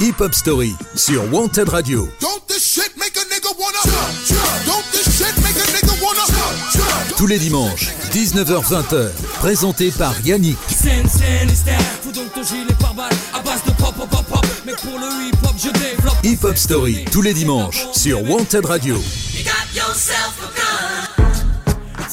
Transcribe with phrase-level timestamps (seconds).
[0.00, 2.08] Hip Hop Story sur Wanted Radio.
[7.16, 10.56] Tous les dimanches, 19h-20h, présenté par Yannick.
[16.24, 18.96] Hip Hop Story, tous les dimanches, sur Wanted Radio.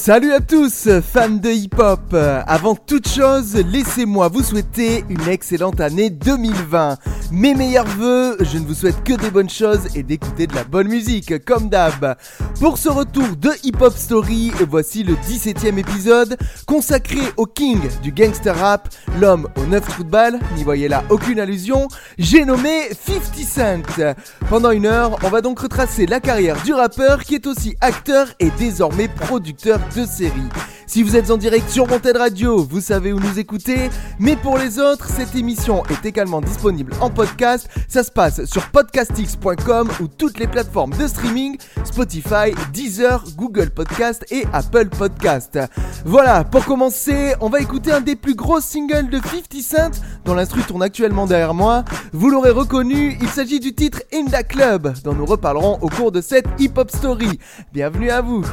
[0.07, 2.13] Salut à tous, fans de hip-hop.
[2.13, 6.97] Avant toute chose, laissez-moi vous souhaiter une excellente année 2020.
[7.33, 10.63] Mes meilleurs voeux, je ne vous souhaite que des bonnes choses et d'écouter de la
[10.63, 12.15] bonne musique, comme d'hab.
[12.61, 18.13] Pour ce retour de Hip Hop Story, voici le 17ème épisode consacré au king du
[18.13, 18.87] gangster rap,
[19.19, 20.05] l'homme aux 9 trous
[20.55, 24.15] n'y voyez là aucune allusion, j'ai nommé 50 Cent.
[24.49, 28.27] Pendant une heure, on va donc retracer la carrière du rappeur qui est aussi acteur
[28.39, 30.49] et désormais producteur de séries.
[30.85, 34.57] Si vous êtes en direct sur Monted Radio, vous savez où nous écouter, mais pour
[34.57, 37.67] les autres, cette émission est également disponible en podcast.
[37.87, 44.23] Ça se passe sur podcastx.com ou toutes les plateformes de streaming, Spotify, Deezer, Google Podcast
[44.29, 45.59] et Apple Podcast.
[46.05, 50.35] Voilà, pour commencer, on va écouter un des plus gros singles de 50 Cent, dont
[50.35, 51.83] l'instru tourne actuellement derrière moi.
[52.13, 56.11] Vous l'aurez reconnu, il s'agit du titre In the Club, dont nous reparlerons au cours
[56.11, 57.39] de cette hip-hop story.
[57.73, 58.45] Bienvenue à vous.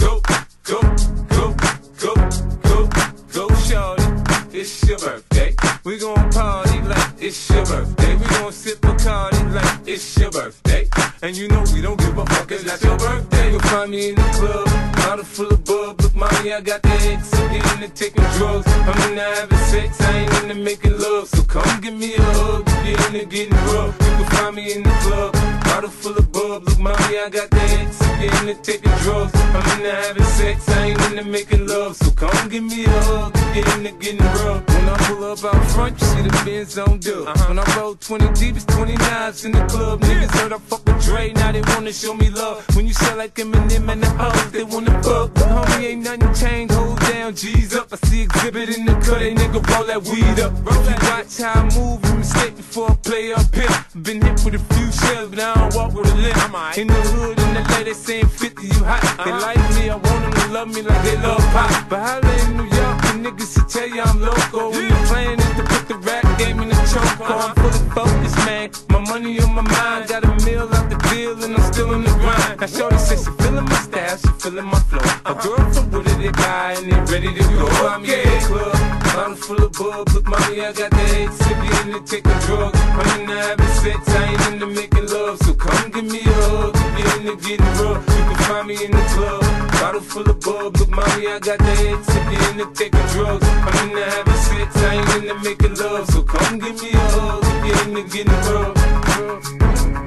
[0.00, 0.20] Go,
[0.64, 0.80] go,
[1.28, 1.54] go,
[1.98, 2.14] go,
[2.62, 2.88] go,
[3.32, 4.04] go, shorty.
[4.52, 5.54] It's your birthday.
[5.84, 8.16] We gon' party like it's your birthday.
[8.16, 10.88] We gon' sip a party like it's your birthday.
[11.22, 13.50] And you know we don't give a fuck, it's your birthday.
[13.50, 16.00] You'll find me in the club, bottle full of bub.
[16.00, 18.66] Look, mommy, I got the X, I'm getting into taking drugs.
[18.66, 21.28] I'm into having sex, I ain't into making love.
[21.28, 23.96] So come give me a hug, get into getting rough.
[24.00, 25.34] You can find me in the club,
[25.68, 26.64] bottle full of bub.
[26.64, 29.32] Look, mommy, I got the X, I'm getting into taking drugs.
[29.34, 31.96] I'm into having sex, I ain't into making love.
[31.96, 34.77] So come give me a hug, get into getting rough.
[34.88, 37.28] When I pull up out front, you see the Benz on dub.
[37.28, 37.48] Uh-huh.
[37.48, 40.00] When I roll 20 deep, it's 29s in the club.
[40.00, 42.64] Niggas heard I fuck with Dre, now they wanna show me love.
[42.74, 45.34] When you sell like Eminem and the hoes, they wanna fuck.
[45.34, 47.92] But homie, ain't nothing changed, hold down, G's up.
[47.92, 50.52] I see Xzibit in the cut, they nigga roll that weed up.
[50.64, 53.68] Roll that watch how I move, you mistake before I play up here.
[54.00, 56.78] Been hit with a few shells, but I don't walk with a limp.
[56.78, 59.02] In the hood, in the lady saying 50, you hot.
[59.02, 59.52] They uh-huh.
[59.52, 61.90] like me, I want them to love me like they love pop.
[61.90, 64.70] But holla in New York, niggas to tell you I'm local.
[64.70, 67.20] When the plan is to put the rap game in the choke.
[67.20, 68.70] I'm fully focused, man.
[68.90, 72.02] My money on my mind, got a meal out the deal, and I'm still in
[72.04, 72.60] the grind.
[72.60, 75.04] Now, Shorty says she feeling my style, she feeling my flow.
[75.26, 77.66] A girl from Wooded, they buy, and they ready to go.
[77.86, 78.72] I'm in the club,
[79.14, 80.08] bottle full of bub.
[80.14, 82.78] Look, mommy, I got the head sippy in the taking drugs.
[82.80, 85.38] I'm in the having sex, I ain't into making love.
[85.44, 88.02] So come give me a hug, get in the getting rough.
[88.06, 89.42] You can find me in the club,
[89.80, 90.76] bottle full of bub.
[90.76, 93.46] Look, mommy, I got the head sippy in the taking drugs.
[93.46, 96.06] I'm in the having sex, I ain't into making love.
[96.10, 98.74] So come give me a hug, get in the getting rough.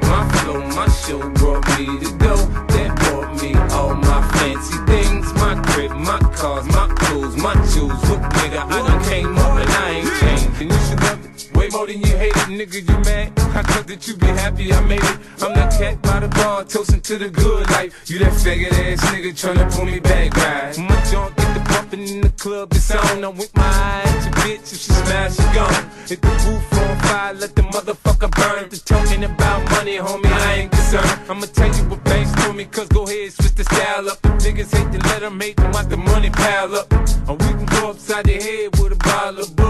[0.09, 2.35] My flow, my show brought me to go.
[2.74, 5.34] That brought me all my fancy things.
[5.35, 7.96] My crib, my cars, my clothes, my shoes.
[8.09, 10.62] Look, nigga, I done came up and I ain't changed.
[10.62, 12.80] And you should love it way more than you hate it, nigga.
[12.90, 13.40] You mad?
[13.54, 15.18] I thought that you be happy I made it.
[15.42, 18.10] I'm the cat by the bar, toasting to the good life.
[18.10, 20.78] You that faggot ass nigga tryna pull me back, right?
[20.78, 23.24] My junk get the bumping in the club, it's on.
[23.24, 25.84] I'm with my eye at bitch, if she smash, she gone.
[26.08, 28.70] Hit the roof on fire, let the motherfucker burn.
[28.70, 31.12] The talking about money, homie, I ain't concerned.
[31.30, 34.22] I'ma tell you what banks told me, cause go ahead, switch the style up.
[34.22, 36.92] The niggas hate to let them hate them, watch the money pile up.
[37.28, 39.61] Or we can go upside the head with a bottle of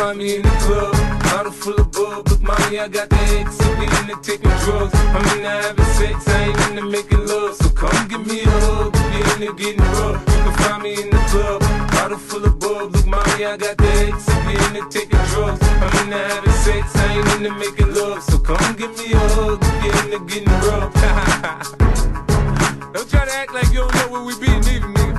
[0.00, 0.92] find me in the club,
[1.24, 2.26] bottle full of bub.
[2.28, 4.94] Look, mommy, I got the X, so we into taking drugs.
[5.12, 7.54] I'm into having sex, I ain't into making love.
[7.56, 10.20] So come give me a hug, if you're into getting rough.
[10.32, 11.60] You can find me in the club,
[11.92, 12.94] bottle full of bub.
[12.94, 15.60] Look, mommy, I got the X, so we into taking drugs.
[15.60, 18.22] I'm into having sex, I ain't into making love.
[18.24, 20.94] So come give me a hug, if you're into getting rough.
[22.94, 25.12] don't try to act like you don't know where we be, neither, nigga.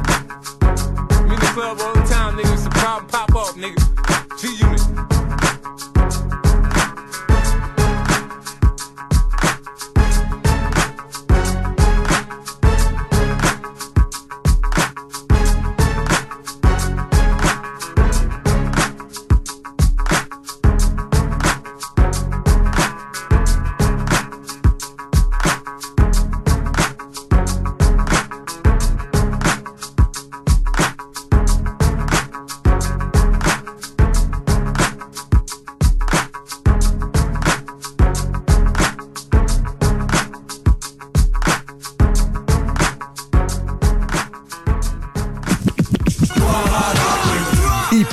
[1.30, 2.54] We in the club all the time, nigga.
[2.54, 3.91] It's a problem pop off, nigga.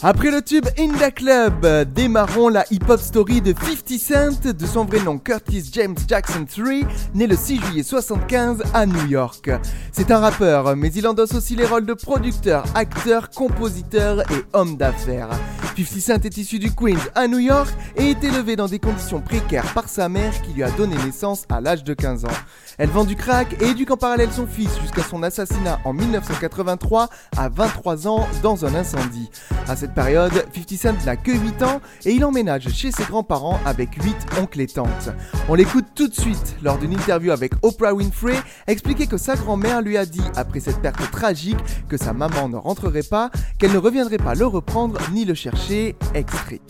[0.00, 4.84] Après le tube In the Club, démarrons la hip-hop story de 50 Cent, de son
[4.84, 9.50] vrai nom Curtis James Jackson III, né le 6 juillet 75 à New York.
[9.90, 14.76] C'est un rappeur, mais il endosse aussi les rôles de producteur, acteur, compositeur et homme
[14.76, 15.30] d'affaires.
[15.76, 19.20] 50 Cent est issu du Queens à New York et est élevé dans des conditions
[19.20, 22.38] précaires par sa mère qui lui a donné naissance à l'âge de 15 ans.
[22.78, 27.08] Elle vend du crack et éduque en parallèle son fils jusqu'à son assassinat en 1983
[27.36, 29.28] à 23 ans dans un incendie.
[29.66, 33.58] À cette période, 50 Cent n'a que 8 ans et il emménage chez ses grands-parents
[33.66, 35.10] avec 8 oncles et tantes.
[35.48, 38.36] On l'écoute tout de suite lors d'une interview avec Oprah Winfrey
[38.68, 41.58] expliquer que sa grand-mère lui a dit après cette perte tragique
[41.88, 45.96] que sa maman ne rentrerait pas, qu'elle ne reviendrait pas le reprendre ni le chercher.
[46.14, 46.60] Extrait.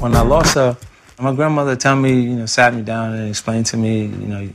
[0.00, 0.76] When I lost her,
[1.18, 4.46] my grandmother told me, you know, sat me down and explained to me, you know,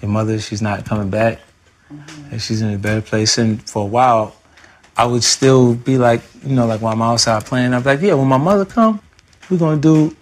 [0.00, 1.40] your mother, she's not coming back.
[1.92, 2.32] Mm-hmm.
[2.32, 3.38] And she's in a better place.
[3.38, 4.36] And for a while,
[4.96, 8.14] I would still be like, you know, like when I'm outside playing, I'm like, yeah,
[8.14, 9.00] when my mother come,
[9.48, 10.14] we're gonna do,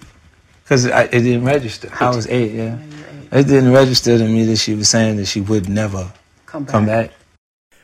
[0.63, 1.91] because it didn't register.
[1.99, 2.79] I was eight, yeah.
[3.33, 6.13] It didn't register to me that she was saying that she would never
[6.45, 6.73] come back.
[6.73, 7.11] Come back.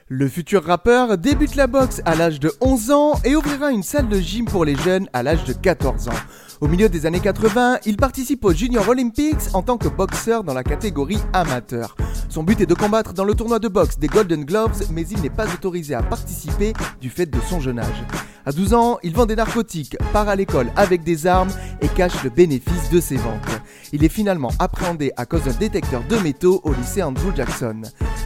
[0.09, 4.09] Le futur rappeur débute la boxe à l'âge de 11 ans et ouvrira une salle
[4.09, 6.23] de gym pour les jeunes à l'âge de 14 ans.
[6.63, 10.55] Au milieu des années 80, il participe aux Junior Olympics en tant que boxeur dans
[10.55, 11.97] la catégorie amateur.
[12.29, 15.21] Son but est de combattre dans le tournoi de boxe des Golden Gloves, mais il
[15.23, 18.05] n'est pas autorisé à participer du fait de son jeune âge.
[18.47, 21.51] À 12 ans, il vend des narcotiques, part à l'école avec des armes
[21.81, 23.61] et cache le bénéfice de ses ventes.
[23.93, 27.83] Il est finalement appréhendé à cause d'un détecteur de métaux au lycée Andrew Jackson.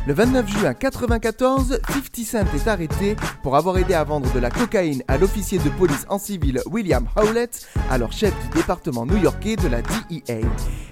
[0.06, 4.50] Le 29 juin 1994, 50 Cent est arrêté pour avoir aidé à vendre de la
[4.50, 9.68] cocaïne à l'officier de police en civil William Howlett, alors chef du département new-yorkais de
[9.68, 10.40] la DEA.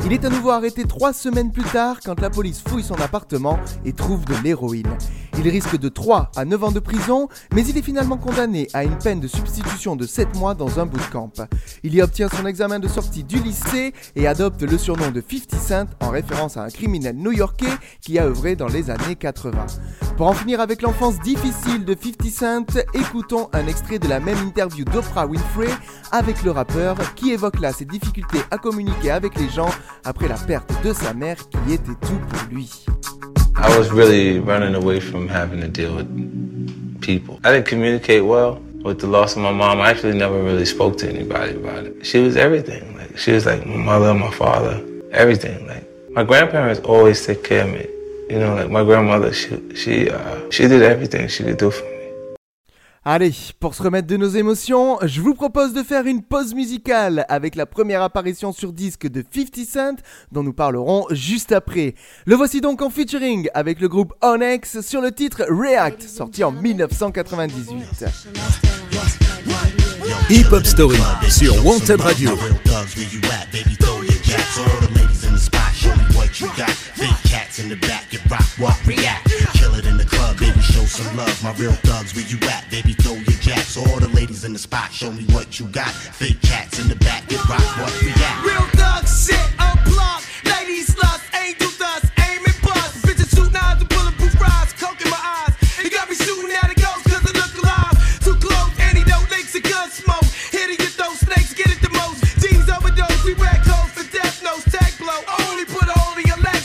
[0.04, 3.58] Il est à nouveau arrêté trois semaines plus tard quand la police fouille son appartement
[3.84, 4.96] et trouve de l'héroïne.
[5.38, 8.84] Il risque de 3 à 9 ans de prison, mais il est finalement condamné à
[8.84, 11.32] une peine de substitution de 7 mois dans un bootcamp.
[11.82, 15.60] Il y obtient son examen de sortie du lycée et adopte le surnom de 50
[15.60, 19.66] Cent en référence à un criminel new-yorkais qui a œuvré dans les années 80.
[20.16, 24.38] Pour en finir avec l'enfance difficile de 50 Cent, écoutons un extrait de la même
[24.38, 25.70] interview d'Oprah Winfrey
[26.12, 29.70] avec le rappeur qui évoque là ses difficultés à communiquer avec les gens
[30.04, 32.84] après la perte de sa mère qui était tout pour lui.
[33.56, 36.08] I was really running away from having to deal with
[37.00, 37.38] people.
[37.44, 39.80] I didn't communicate well with the loss of my mom.
[39.80, 42.04] I actually never really spoke to anybody about it.
[42.04, 42.96] She was everything.
[42.96, 44.82] Like she was like my mother, my father,
[45.12, 45.66] everything.
[45.66, 47.86] Like my grandparents always took care of me.
[48.28, 51.84] You know, like my grandmother, she she uh, she did everything she could do for
[51.84, 51.93] me.
[53.06, 57.26] Allez, pour se remettre de nos émotions, je vous propose de faire une pause musicale
[57.28, 59.96] avec la première apparition sur disque de 50 Cent
[60.32, 61.96] dont nous parlerons juste après.
[62.24, 66.52] Le voici donc en featuring avec le groupe Onyx sur le titre React sorti en
[66.52, 68.06] 1998.
[70.30, 70.98] Hip Hop Story
[71.28, 72.30] sur Wanted Radio.
[80.94, 81.42] Some love.
[81.42, 82.92] My real thugs, where you at, baby?
[82.94, 83.76] Throw your jacks.
[83.76, 85.90] All the ladies in the spot, show me what you got.
[85.90, 88.44] Fake cats in the back, get rock what we got.
[88.46, 90.24] Real thugs, shit, unplugged.
[90.46, 91.63] Ladies, lust, ain't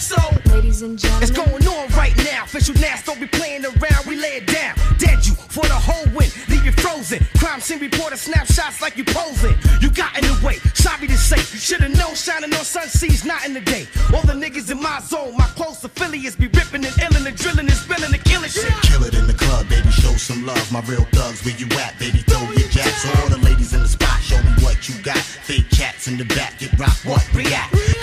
[0.10, 0.22] so.
[0.50, 1.24] Ladies and gentlemen.
[1.24, 2.44] It's going on right now.
[2.44, 4.02] Official Nas, don't be playing around.
[4.08, 4.74] We lay it down.
[4.98, 6.30] Dead you for the whole win.
[6.50, 7.20] Leave you frozen.
[7.38, 9.56] Crime scene reporter snapshots like you posing.
[9.82, 10.58] You got in the way.
[10.74, 11.38] Sorry to say.
[11.38, 13.86] Should've known shining on sun seas, not in the day.
[14.14, 17.68] All the niggas in my zone, my close affiliates be ripping and illing and drilling
[17.70, 18.74] and spilling and killing shit.
[18.90, 19.90] Kill it in the club, baby.
[19.92, 20.66] Show some love.
[20.72, 22.20] My real thugs, where you at, baby?
[22.26, 23.06] Throw your jacks.
[23.22, 25.18] All the ladies in the spot, show me what you got.
[25.18, 27.99] Fake cats in the back, get rock, what react.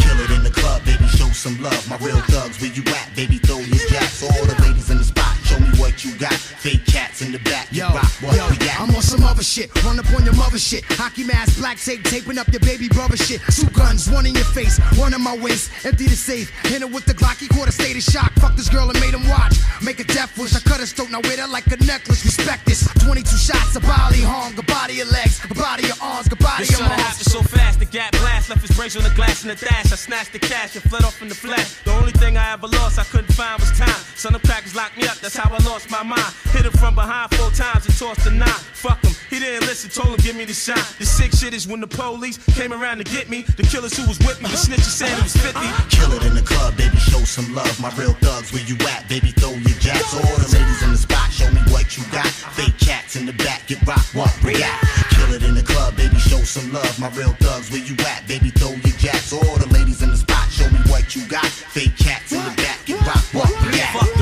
[1.46, 1.88] Some love.
[1.88, 3.38] My real thugs, where you at, baby?
[3.38, 4.22] Throw your jacks.
[4.22, 6.34] All the ladies in the spot, show me what you got.
[6.34, 8.80] Fake cats in the back, yo, rock, what yo, we got.
[9.06, 10.82] On some other shit, run up on your mother shit.
[10.98, 13.40] Hockey mask, black tape, taping up your baby brother shit.
[13.54, 15.70] Two guns, one in your face, one in my waist.
[15.86, 18.32] Empty the safe, hit her with the Glock, he caught a state of shock.
[18.42, 19.54] Fuck this girl and made him watch.
[19.80, 22.24] Make a death wish, I cut his throat, now wear that like a necklace.
[22.24, 22.82] Respect this.
[23.04, 26.64] 22 shots, a body harm, a body of legs, a body of arms, a body
[26.64, 27.22] of arms.
[27.30, 29.92] so fast, the gap blast left his brains on the glass in the dash.
[29.92, 31.78] I snatched the cash and fled off in the flash.
[31.84, 34.02] The only thing I ever lost I couldn't find was time.
[34.16, 36.34] Son of crackers locked me up, that's how I lost my mind.
[36.50, 38.60] Hit him from behind four times and tossed the knot.
[38.74, 40.80] Fuck him, he didn't listen, told him give me the shot.
[40.98, 43.42] The sick shit is when the police came around to get me.
[43.42, 45.60] The killers who was with me, the snitches saying he was 50.
[45.90, 47.74] Kill it in the club, baby, show some love.
[47.80, 50.14] My real thugs, where you at, baby, throw your jacks.
[50.14, 52.26] All the ladies in the spot, show me what you got.
[52.56, 54.84] Fake cats in the back, get rock, what, react.
[55.10, 56.98] Kill it in the club, baby, show some love.
[56.98, 59.32] My real thugs, where you at, baby, throw your jacks.
[59.32, 61.46] All the ladies in the spot, show me what you got.
[61.46, 64.15] Fake cats in the back, get rock, what, react.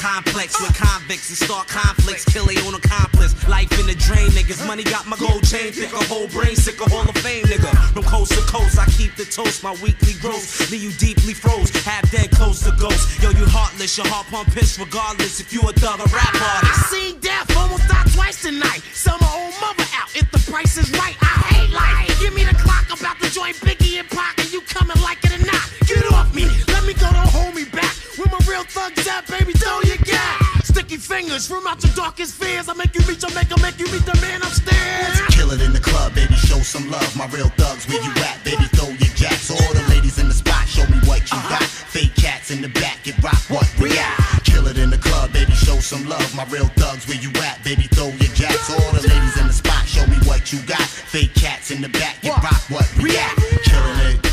[0.00, 2.24] Complex with convicts and start conflicts.
[2.24, 3.36] Kill a own accomplice.
[3.46, 4.66] Life in the drain, niggas.
[4.66, 7.70] Money got my gold chain, thick a whole brain, sick of Hall of Fame, nigga.
[7.92, 10.70] From coast to coast, I keep the toast, my weekly gross.
[10.72, 13.20] Leave you deeply froze, half dead, close to ghost.
[13.22, 16.64] Yo, you heartless, your heart pump piss regardless if you a thug or rap artist.
[16.64, 18.80] I seen death almost die twice tonight.
[18.96, 21.16] Sell my old mother out if the price is right.
[21.20, 22.08] I hate life.
[22.20, 25.20] Give me the clock I'm about to join Biggie and Pac, and you coming like
[25.24, 25.64] it or not.
[25.84, 26.48] Get off me.
[26.72, 27.99] Let me go, hold me back.
[28.20, 29.54] Where my real thugs at, baby?
[29.54, 30.44] Throw your gap.
[30.62, 32.68] Sticky fingers from out your darkest fears.
[32.68, 35.16] I make you reach, I make, I make you meet the man upstairs.
[35.32, 37.16] Kill it in the club, baby, show some love.
[37.16, 39.48] My real thugs, where you at, baby, throw your jacks.
[39.50, 41.64] All the ladies in the spot, show me what you got.
[41.64, 44.44] Fake cats in the back, get rock, what, react.
[44.44, 46.28] Kill it in the club, baby, show some love.
[46.36, 48.68] My real thugs, where you at, baby, throw your jacks.
[48.68, 50.84] All the ladies in the spot, show me what you got.
[50.84, 53.40] Fake cats in the back, get rock, what, react.
[53.64, 54.29] Killing it,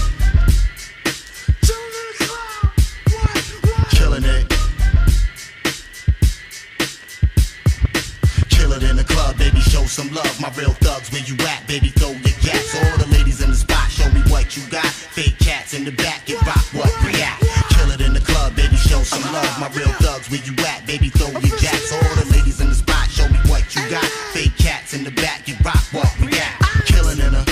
[9.87, 10.41] some love.
[10.41, 12.75] My real thugs, where you at, baby, throw your jacks.
[12.75, 14.85] All the ladies in the spot, show me what you got.
[14.85, 17.41] Fake cats in the back, get rock, what, react.
[17.71, 19.59] Kill it in the club, baby, show some love.
[19.59, 21.91] My real thugs, where you at, baby, throw your jacks.
[21.93, 24.03] All the ladies in the spot, show me what you got.
[24.35, 26.61] Fake cats in the back, get rock, what, react.
[26.85, 27.45] Killing in a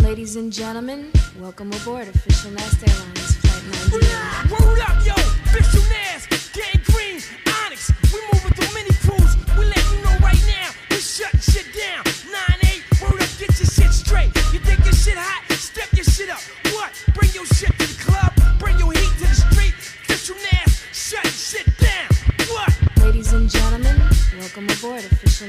[0.00, 4.50] Ladies and gentlemen, welcome aboard Official Nest Airlines Flight 98.
[4.50, 5.14] Word up, yo,
[5.52, 6.47] Bishop Nass,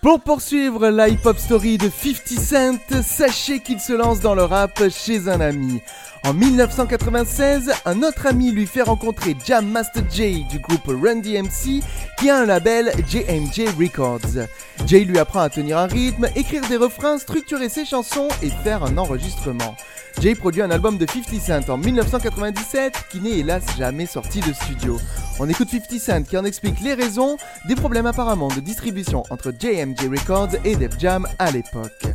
[0.00, 4.80] Pour poursuivre la hip-hop story de 50 Cent, sachez qu'il se lance dans le rap
[4.90, 5.80] chez un ami.
[6.24, 11.82] En 1996, un autre ami lui fait rencontrer Jam Master Jay du groupe Run DMC
[12.16, 14.46] qui a un label JMJ Records.
[14.86, 18.84] Jay lui apprend à tenir un rythme, écrire des refrains, structurer ses chansons et faire
[18.84, 19.76] un enregistrement.
[20.20, 24.52] Jay produit un album de 50 Cent en 1997 qui n'est hélas jamais sorti de
[24.52, 24.98] studio.
[25.40, 27.36] On écoute 50 Cent qui en explique les raisons
[27.68, 32.06] des problèmes apparemment de distribution entre JMJ Records et Def Jam à l'époque.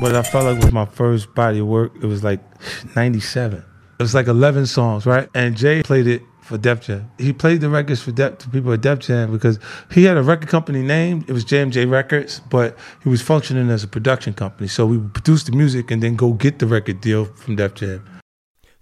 [0.00, 1.92] What I felt like was my first body of work.
[1.96, 2.40] It was like
[2.94, 3.58] 97.
[3.98, 5.28] It was like 11 songs, right?
[5.34, 7.10] And Jay played it for Def Jam.
[7.18, 9.58] He played the records for Def, to people at Def Jam because
[9.90, 11.24] he had a record company name.
[11.26, 14.68] It was JMJ Records, but he was functioning as a production company.
[14.68, 17.74] So we would produce the music and then go get the record deal from Def
[17.74, 18.19] Jam.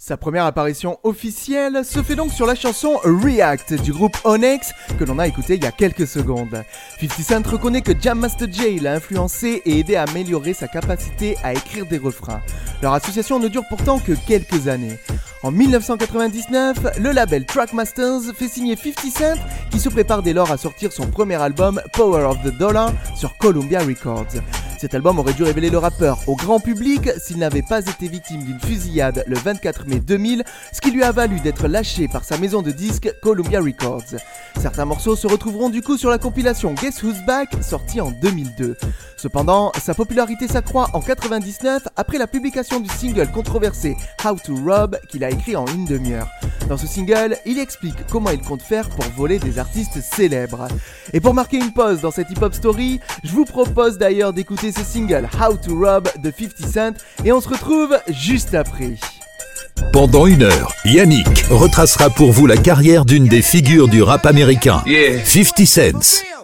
[0.01, 5.03] Sa première apparition officielle se fait donc sur la chanson React du groupe Onyx que
[5.03, 6.63] l'on a écouté il y a quelques secondes.
[7.01, 11.37] 50 Cent reconnaît que Jam Master Jay l'a influencé et aidé à améliorer sa capacité
[11.43, 12.41] à écrire des refrains.
[12.81, 15.01] Leur association ne dure pourtant que quelques années.
[15.45, 19.41] En 1999, le label Trackmasters fait signer 50 Cent
[19.71, 23.37] qui se prépare dès lors à sortir son premier album Power of the Dollar sur
[23.39, 24.43] Columbia Records.
[24.79, 28.45] Cet album aurait dû révéler le rappeur au grand public s'il n'avait pas été victime
[28.45, 32.39] d'une fusillade le 24 mai 2000, ce qui lui a valu d'être lâché par sa
[32.39, 34.21] maison de disques Columbia Records.
[34.61, 38.77] Certains morceaux se retrouveront du coup sur la compilation Guess Who's Back sortie en 2002.
[39.17, 44.97] Cependant, sa popularité s'accroît en 99 après la publication du single controversé How to Rob
[45.09, 46.29] qu'il a écrit en une demi-heure.
[46.69, 50.69] Dans ce single, il explique comment il compte faire pour voler des artistes célèbres.
[51.13, 54.83] Et pour marquer une pause dans cette hip-hop story, je vous propose d'ailleurs d'écouter ce
[54.83, 56.95] single How to Rob de 50 Cent
[57.25, 58.95] et on se retrouve juste après.
[59.93, 64.83] Pendant une heure, Yannick retracera pour vous la carrière d'une des figures du rap américain,
[65.25, 66.38] 50 Cent.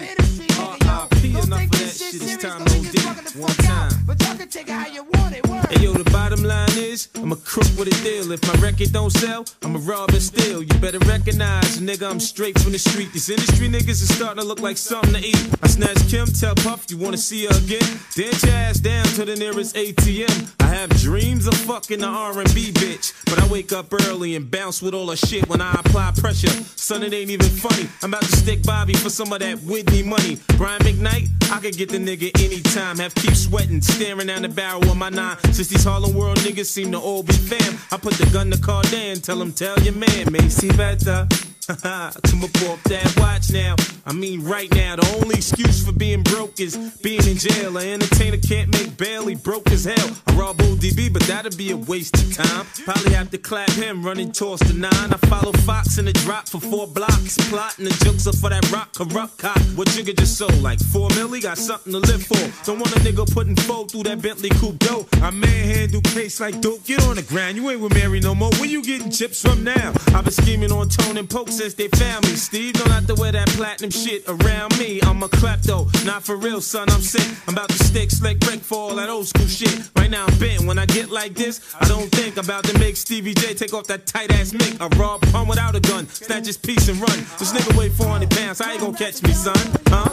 [0.00, 2.14] Enough shit.
[2.14, 3.40] It's time OD.
[3.40, 3.92] One time.
[4.06, 5.44] But y'all can take it how you want it.
[5.70, 8.30] Hey yo, the bottom line is, I'm a crook with a deal.
[8.32, 10.62] If my record don't sell, I'm a rob and steal.
[10.62, 13.12] You better recognize, nigga, I'm straight from the street.
[13.12, 15.48] These industry niggas is starting to look like something to eat.
[15.62, 18.00] I snatch Kim, tell Puff, you wanna see her again?
[18.14, 20.63] Dance your ass down to the nearest ATM.
[20.74, 24.92] Have dreams of fucking the R&B bitch, but I wake up early and bounce with
[24.92, 26.50] all the shit when I apply pressure.
[26.74, 27.88] Son, it ain't even funny.
[28.02, 30.36] I'm about to stick Bobby for some of that Whitney money.
[30.56, 32.98] Brian McKnight, I could get the nigga anytime.
[32.98, 35.38] Have keep sweating, staring down the barrel of my nine.
[35.52, 38.58] Since these Harlem World niggas seem to all be fam, I put the gun to
[38.58, 41.28] Cardan, tell him tell your man, Macy better.
[41.66, 43.76] Come my off that watch now.
[44.04, 47.78] I mean, right now, the only excuse for being broke is being in jail.
[47.78, 50.10] An entertainer can't make he broke as hell.
[50.26, 52.66] I rob ODB, but that'd be a waste of time.
[52.84, 54.92] Probably have to clap him running towards the nine.
[55.12, 57.36] I follow Fox in the drop for four blocks.
[57.48, 59.58] Plotting the jokes up for that rock corrupt cop.
[59.74, 60.60] What Jigga just sold?
[60.60, 62.64] Like four milli, got something to live for.
[62.64, 65.06] Don't want a nigga putting four through that Bentley coupe dough.
[65.22, 66.84] I manhandle case like dope.
[66.84, 68.50] Get on the ground, you ain't with Mary no more.
[68.58, 69.92] Where you getting chips from now?
[70.08, 72.34] I've been scheming on Tone and Poke since they found me.
[72.34, 75.00] Steve, don't have to wear that platinum shit around me.
[75.02, 76.88] I'm a klepto, not for real, son.
[76.90, 77.26] I'm sick.
[77.46, 79.90] I'm about to stick slick Rick for all that old school shit.
[79.96, 80.64] Right now I'm bent.
[80.64, 83.86] When I get like this, I don't think about to make Stevie J take off
[83.86, 84.80] that tight ass mic.
[84.80, 87.18] I rob pun without a gun, snatch his piece and run.
[87.38, 89.56] This nigga weigh 400 pounds, how you gonna catch me, son?
[89.88, 90.10] Huh?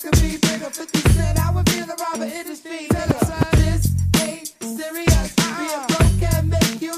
[0.00, 0.70] Could be bigger.
[0.70, 2.86] 50 cent, I would be the robber industry.
[2.88, 3.19] Nigga.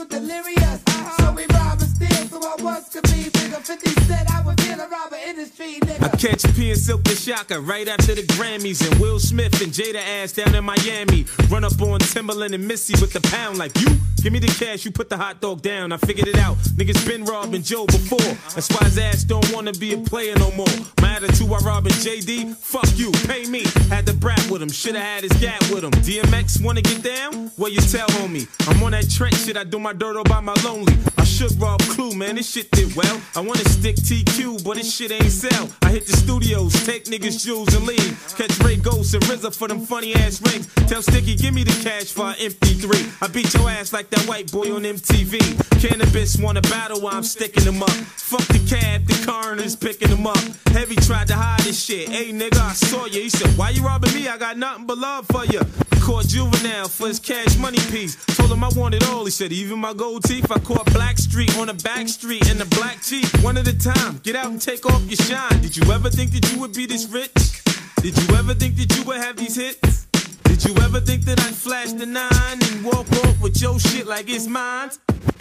[0.02, 0.82] You delirious.
[1.18, 3.60] So we rob and steal, so I once could be bigger.
[3.60, 5.78] 50 cent, I would in the robber industry.
[6.00, 9.72] I catch P and Silkk the Shocker right after the Grammys and Will Smith and
[9.72, 11.24] Jada ass down in Miami.
[11.48, 13.88] Run up on Timbaland and Missy with the pound like you.
[14.22, 15.90] Give me the cash, you put the hot dog down.
[15.90, 16.56] I figured it out.
[16.78, 18.18] Niggas been robbing Joe before.
[18.54, 20.74] That's why his ass don't wanna be a player no more.
[21.00, 23.64] My attitude while robbing JD, fuck you, pay me.
[23.88, 25.90] Had the brat with him, shoulda had his gat with him.
[26.06, 27.50] DMX wanna get down?
[27.58, 28.46] Well, you tell on me.
[28.68, 30.94] I'm on that Trent shit, I do my dirt all by my lonely.
[31.18, 33.20] I should rob Clue, man, this shit did well.
[33.34, 37.72] I wanna stick TQ, but this shit ain't I hit the studios, take niggas' jewels
[37.74, 38.34] and leave.
[38.36, 40.66] Catch Ray Ghost and RZA for them funny ass rings.
[40.88, 43.22] Tell Sticky, give me the cash for an MP3.
[43.22, 45.38] I beat your ass like that white boy on MTV.
[45.78, 47.90] Canibus wanna battle while I'm sticking them up.
[47.90, 50.42] Fuck the cab, the coroner's picking them up.
[50.68, 52.08] Heavy tried to hide this shit.
[52.08, 53.22] Hey nigga, I saw you.
[53.22, 54.28] He said, Why you robbing me?
[54.28, 55.60] I got nothing but love for you.
[56.02, 58.16] Caught juvenile for his cash money piece.
[58.36, 59.24] Told him I wanted all.
[59.24, 60.50] He said, Even my gold teeth.
[60.50, 63.24] I caught Blackstreet on a back street in the black Jeep.
[63.40, 64.18] One at a time.
[64.24, 65.60] Get out and take off your shine.
[65.60, 67.62] Did you ever think that you would be this rich?
[68.02, 70.06] Did you ever think that you would have these hits?
[70.42, 74.06] Did you ever think that I'd flash the nine and walk off with your shit
[74.08, 74.90] like it's mine?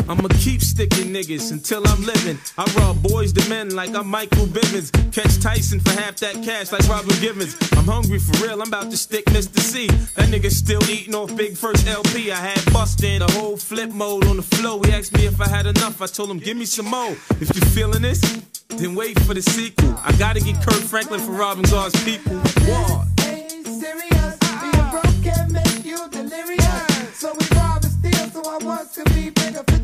[0.08, 2.38] I'ma keep sticking niggas until I'm living.
[2.58, 4.92] I rob Boyz II Men like I'm Michael Bivins.
[5.12, 7.56] Catch Tyson for half that cash like Robin Givens.
[7.78, 9.60] I'm hungry for real, I'm about to stick Mr.
[9.60, 9.88] C.
[10.16, 12.32] That nigga still eating off Big First LP.
[12.32, 14.82] I had busted the whole flip mode on the flow.
[14.82, 16.02] He asked me if I had enough.
[16.02, 17.16] I told him, give me some more.
[17.40, 18.22] If you feeling this,
[18.70, 19.96] then wait for the sequel.
[20.04, 22.36] I gotta get Kirk Franklin for robbing God's people.
[22.68, 23.06] War.
[27.22, 29.81] So we rob and steal, so I once could be bigger.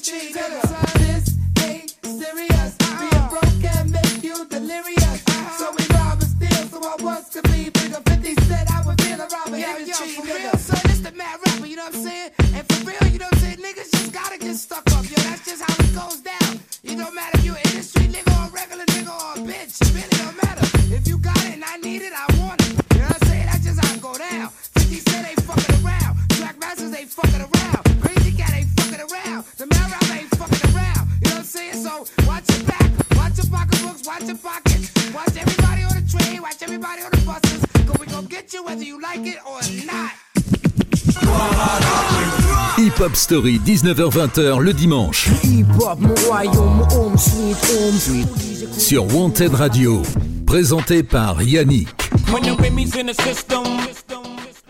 [0.00, 0.98] Nigga.
[0.98, 2.74] This ain't serious.
[2.78, 5.22] Being broke can make you delirious.
[5.58, 8.00] So we rob and steal, so I once could be bigger.
[8.06, 10.14] 50 cent, I would be the robber industry.
[10.14, 12.30] for real, son, this the mad rapper, you know what I'm saying?
[12.54, 13.58] And for real, you know what I'm saying?
[13.58, 15.16] Niggas just gotta get stuck up, yo.
[15.20, 16.60] That's just how it goes down.
[16.82, 19.82] It don't matter if you an industry nigga or a regular nigga or a bitch.
[19.84, 20.64] It really don't matter.
[20.96, 22.29] If you got it and I need it, I
[42.78, 45.28] Hip Hop Story, 19h-20h le dimanche.
[48.78, 50.02] Sur Wanted Radio.
[50.46, 51.88] Présenté par Yannick.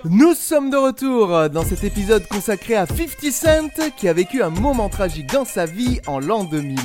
[0.04, 4.50] Nous sommes de retour dans cet épisode consacré à 50 Cent qui a vécu un
[4.50, 6.76] moment tragique dans sa vie en l'an 2000.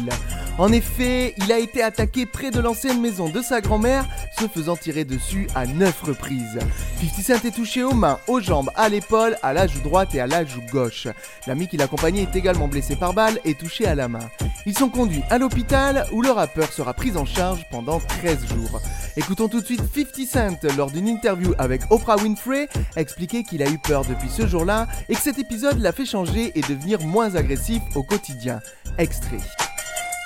[0.57, 4.05] En effet, il a été attaqué près de l'ancienne maison de sa grand-mère,
[4.39, 6.59] se faisant tirer dessus à 9 reprises.
[7.01, 10.21] 50 Cent est touché aux mains, aux jambes, à l'épaule, à la joue droite et
[10.21, 11.09] à la joue gauche.
[11.45, 14.29] L'ami qui l'accompagnait est également blessé par balle et touché à la main.
[14.65, 18.79] Ils sont conduits à l'hôpital où le rappeur sera pris en charge pendant 13 jours.
[19.17, 23.69] Écoutons tout de suite 50 Cent lors d'une interview avec Oprah Winfrey expliquer qu'il a
[23.69, 27.35] eu peur depuis ce jour-là et que cet épisode l'a fait changer et devenir moins
[27.35, 28.61] agressif au quotidien.
[28.97, 29.39] Extrait.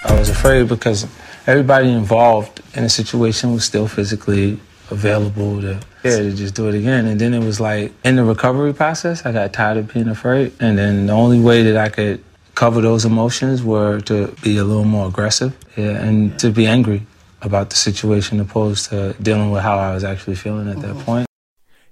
[0.05, 1.07] I was afraid because
[1.45, 4.59] everybody involved in the situation was still physically
[4.91, 6.17] available to yeah.
[6.17, 7.05] to just do it again.
[7.05, 10.53] And then it was like in the recovery process i got tired of being afraid.
[10.59, 12.23] And then the only way that i could
[12.59, 17.05] cover those emotions were to be a little more aggressive yeah, and to be angry
[17.41, 21.05] about the situation opposed to dealing with how i was actually feeling at that mm-hmm.
[21.05, 21.28] point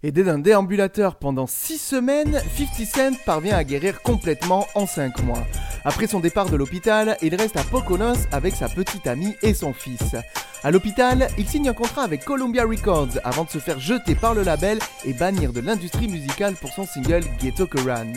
[0.08, 5.46] Aidé d'un déambulateur pendant 6 semaines, 50 Cent parvient à guérir complètement en 5 mois.
[5.84, 9.74] Après son départ de l'hôpital, il reste à Poconos avec sa petite amie et son
[9.74, 10.16] fils.
[10.64, 14.34] À l'hôpital, il signe un contrat avec Columbia Records avant de se faire jeter par
[14.34, 18.14] le label et bannir de l'industrie musicale pour son single Ghetto Koran.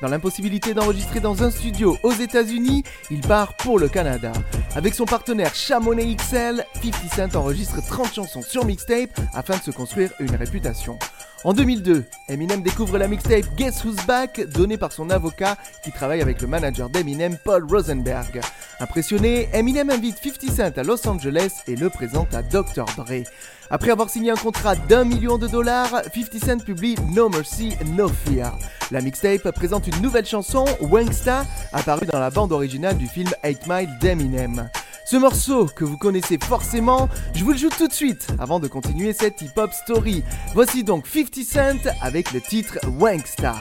[0.00, 4.32] Dans l'impossibilité d'enregistrer dans un studio aux États-Unis, il part pour le Canada.
[4.74, 9.70] Avec son partenaire Chamonix XL, 50 Cent enregistre 30 chansons sur mixtape afin de se
[9.72, 10.98] construire une réputation.
[11.44, 16.22] En 2002, Eminem découvre la mixtape Guess Who's Back donnée par son avocat qui travaille
[16.22, 18.40] avec le manager d'Eminem, Paul Rosenberg.
[18.80, 22.86] Impressionné, Eminem invite 50 Cent à Los Angeles et le présente à Dr.
[22.96, 23.24] Dre.
[23.68, 28.08] Après avoir signé un contrat d'un million de dollars, 50 Cent publie No Mercy, No
[28.08, 28.56] Fear.
[28.90, 33.66] La mixtape présente une nouvelle chanson, Wangsta, apparue dans la bande originale du film 8
[33.68, 34.70] Mile d'Eminem.
[35.04, 38.68] Ce morceau que vous connaissez forcément, je vous le joue tout de suite avant de
[38.68, 40.24] continuer cette hip-hop story.
[40.54, 43.54] Voici donc 50 Cent avec le titre Wangsta.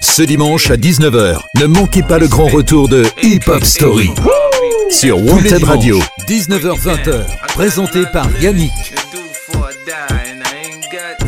[0.00, 4.10] Ce dimanche à 19h, ne manquez pas le grand retour de Hip Hop Story
[4.90, 5.98] sur Wanted Radio,
[6.28, 7.24] 19h-20h,
[7.54, 8.72] présenté par Yannick.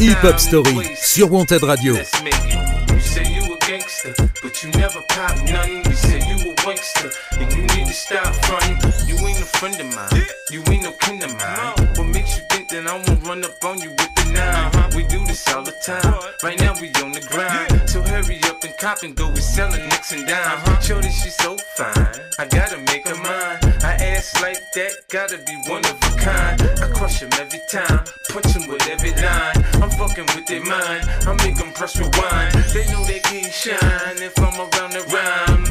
[0.00, 1.96] Hip Hop Story sur Wanted Radio.
[6.64, 7.02] But you never pop nothing.
[7.02, 8.78] You say you a wankster, and you need to stop fronting.
[9.06, 10.26] You ain't a friend of mine.
[10.50, 11.88] You ain't no kin of mine.
[11.96, 14.66] What makes you think that I won't run up on you with the nine?
[14.66, 14.90] Uh-huh.
[14.96, 16.14] We do this all the time.
[16.42, 17.88] Right now we on the grind.
[17.88, 19.28] So hurry up and cop and go.
[19.30, 20.68] We selling nicks and dimes.
[20.68, 20.80] Uh-huh.
[20.80, 22.20] Shorty, she's so fine.
[22.38, 23.58] I gotta make her mine.
[23.82, 26.62] I ass like that, gotta be one of a kind.
[26.62, 29.64] I crush 'em every time, punch 'em with every line.
[29.82, 32.54] I'm fucking with their mind, I make make 'em press rewind.
[32.72, 35.61] They know they can't shine if I'm around the rhyme.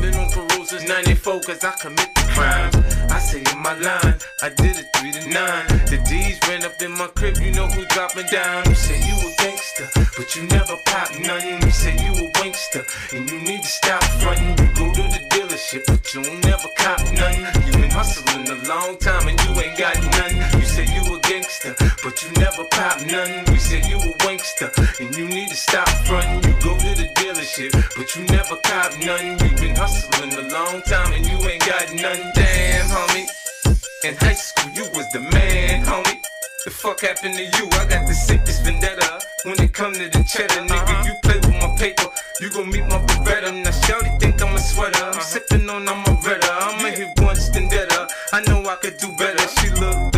[0.91, 2.75] 94 cause I commit the crimes.
[3.07, 5.67] I say in my line, I did it 3 to 9.
[5.87, 8.67] The D's ran up in my crib, you know who dropping down.
[8.67, 9.87] You say you a gangster,
[10.19, 11.63] but you never pop nothing.
[11.63, 12.83] You say you a wankster,
[13.15, 14.51] and you need to stop fronting.
[14.59, 17.47] You go to the dealership, but you never cop nothing.
[17.63, 20.59] You been hustling a long time and you ain't got nothing.
[20.59, 21.20] You say you a
[21.51, 23.43] gangster, but you never pop nothing.
[23.51, 26.43] We say you a wankster, and you need to stop frontin'.
[26.47, 29.39] You go to the dealership, but you never cop nothing.
[29.39, 32.31] You been hustling a long time and you ain't got none.
[32.35, 33.27] Damn, homie.
[34.03, 36.21] In high school, you was the man, homie.
[36.65, 37.65] The fuck happened to you?
[37.71, 39.19] I got the sickest vendetta.
[39.45, 41.03] When it come to the cheddar, nigga, uh-huh.
[41.05, 42.07] you play with my paper.
[42.39, 43.51] You gon' meet my Beretta.
[43.63, 45.03] Now, Shawty think I'm a sweater.
[45.03, 45.21] I'm uh-huh.
[45.21, 46.47] sippin' on, I'm a redder.
[46.51, 47.71] I'ma hit once, then.
[48.33, 49.45] I know I could do better.
[49.59, 50.10] She look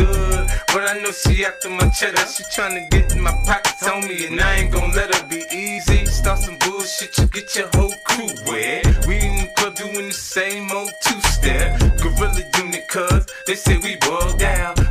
[0.83, 2.25] but I know she after my cheddar.
[2.27, 5.43] She tryna get in my pockets on me, and I ain't gon' let her be
[5.51, 6.05] easy.
[6.05, 8.85] Start some bullshit, you get your whole crew wet.
[9.07, 11.79] We in the club doing the same old two-step.
[12.01, 14.82] Gorilla unit, cuz they say we bugged out.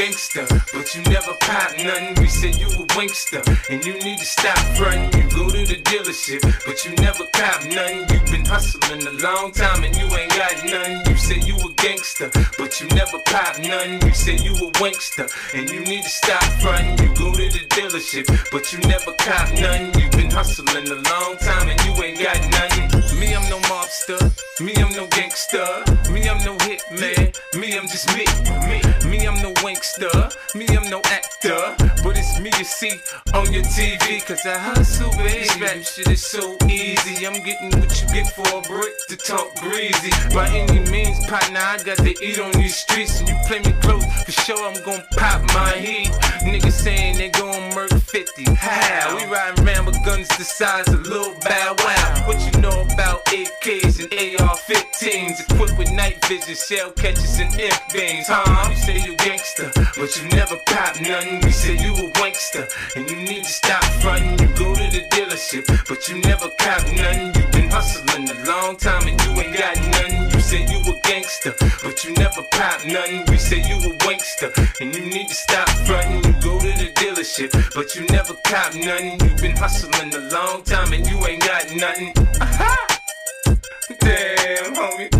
[0.00, 2.14] Gangster, but you never pop nothing.
[2.20, 5.12] We say you a wankster, and you need to stop frontin'.
[5.12, 8.08] You go to the dealership, but you never cop nothing.
[8.08, 11.04] you been hustling a long time and you ain't got nothing.
[11.04, 14.00] You said you a gangster, but you never pop nothing.
[14.00, 16.96] You said you a wankster, and you need to stop frontin'.
[17.02, 20.00] You go to the dealership, but you never cop nothing.
[20.00, 23.18] you been hustling a long time and you ain't got nothing.
[23.20, 24.20] Me, I'm no mobster.
[24.64, 25.66] Me, I'm no gangster.
[26.10, 27.36] Me, I'm no hitman.
[27.60, 28.24] Me, I'm just me.
[28.68, 29.52] Me, me, I'm no
[29.90, 30.54] wankster.
[30.54, 31.74] Me, I'm no actor.
[32.02, 32.92] But it's me you see
[33.34, 34.24] on your TV.
[34.26, 35.48] Cause I hustle, baby.
[35.60, 37.26] Rap shit is so easy.
[37.26, 40.10] I'm getting what you get for a brick to talk greasy.
[40.34, 43.20] By any means, partner, I got to eat on these streets.
[43.20, 46.10] And you play me close, for sure I'm gon' pop my heat.
[46.42, 48.54] Niggas saying they gon' murk 50.
[48.54, 49.16] How?
[49.16, 52.26] We riding around with guns the size of Lil Bow Wow.
[52.26, 55.50] What you know about AKs and AR-15s?
[55.50, 58.26] Equipped with night vision, shell catchers and imp beams.
[58.28, 58.68] Huh?
[58.70, 61.40] You say you gangster, but you never pop nothing.
[61.42, 64.38] We say you a wankster, and you need to stop frontin'.
[64.40, 67.34] You go to the dealership, but you never cop nothing.
[67.34, 70.30] You been hustling a long time and you ain't got nothing.
[70.32, 73.24] You said you a gangster, but you never pop nothing.
[73.28, 76.24] We said you a wankster, and you need to stop frontin'.
[76.24, 79.20] You go to the dealership, but you never cop nothing.
[79.20, 82.12] You been hustling a long time and you ain't got nothing.
[84.00, 85.19] Damn, homie.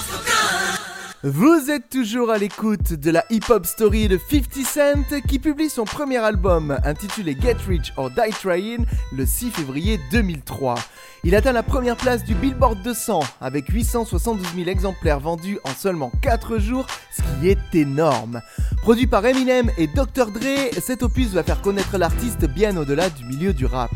[1.23, 5.83] Vous êtes toujours à l'écoute de la hip-hop story de 50 Cent qui publie son
[5.83, 10.73] premier album intitulé Get Rich or Die Trying le 6 février 2003.
[11.23, 16.11] Il atteint la première place du Billboard 200 avec 872 000 exemplaires vendus en seulement
[16.23, 18.41] 4 jours, ce qui est énorme.
[18.81, 20.31] Produit par Eminem et Dr.
[20.31, 23.91] Dre, cet opus va faire connaître l'artiste bien au-delà du milieu du rap.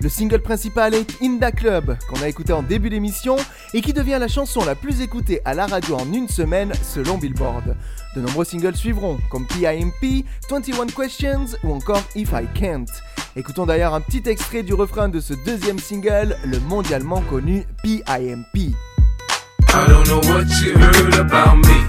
[0.00, 3.36] Le single principal est In Da Club, qu'on a écouté en début d'émission
[3.74, 7.18] et qui devient la chanson la plus écoutée à la radio en une semaine selon
[7.18, 7.76] Billboard.
[8.14, 12.86] De nombreux singles suivront, comme PIMP, 21 Questions ou encore If I Can't.
[13.34, 18.54] Écoutons d'ailleurs un petit extrait du refrain de ce deuxième single, le mondialement connu PIMP.
[18.54, 21.88] I don't know what you heard about me.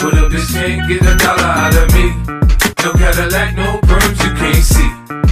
[0.00, 0.28] But a
[1.18, 1.52] dollar.
[3.54, 3.80] No
[4.24, 5.31] you can't see.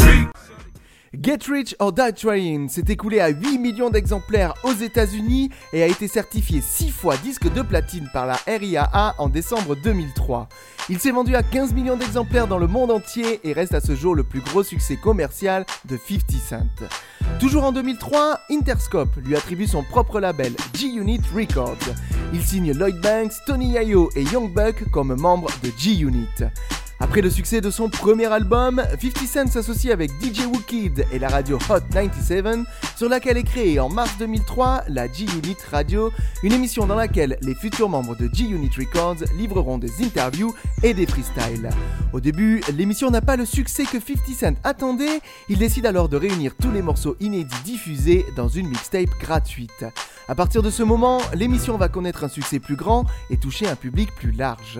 [1.21, 5.85] Get Rich or Die Trying s'est écoulé à 8 millions d'exemplaires aux États-Unis et a
[5.85, 10.49] été certifié 6 fois disque de platine par la RIAA en décembre 2003.
[10.89, 13.93] Il s'est vendu à 15 millions d'exemplaires dans le monde entier et reste à ce
[13.93, 16.67] jour le plus gros succès commercial de 50 Cent.
[17.39, 21.77] Toujours en 2003, Interscope lui attribue son propre label, G-Unit Records.
[22.33, 26.45] Il signe Lloyd Banks, Tony Yayo et Young Buck comme membres de G-Unit.
[27.01, 31.29] Après le succès de son premier album, 50 Cent s'associe avec DJ Wookid et la
[31.29, 32.45] radio Hot 97,
[32.95, 36.11] sur laquelle est créée en mars 2003 la G-Unit Radio,
[36.43, 41.07] une émission dans laquelle les futurs membres de G-Unit Records livreront des interviews et des
[41.07, 41.71] freestyles.
[42.13, 46.17] Au début, l'émission n'a pas le succès que 50 Cent attendait, il décide alors de
[46.17, 49.85] réunir tous les morceaux inédits diffusés dans une mixtape gratuite.
[50.27, 53.75] À partir de ce moment, l'émission va connaître un succès plus grand et toucher un
[53.75, 54.79] public plus large.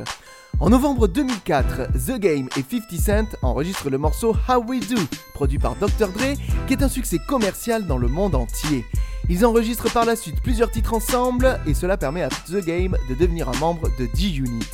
[0.62, 4.95] En novembre 2004, The Game et 50 Cent enregistrent le morceau How We Do,
[5.34, 6.10] produit par Dr.
[6.10, 6.36] Dre,
[6.67, 8.86] qui est un succès commercial dans le monde entier.
[9.28, 13.15] Ils enregistrent par la suite plusieurs titres ensemble et cela permet à The Game de
[13.15, 14.67] devenir un membre de G-Unit.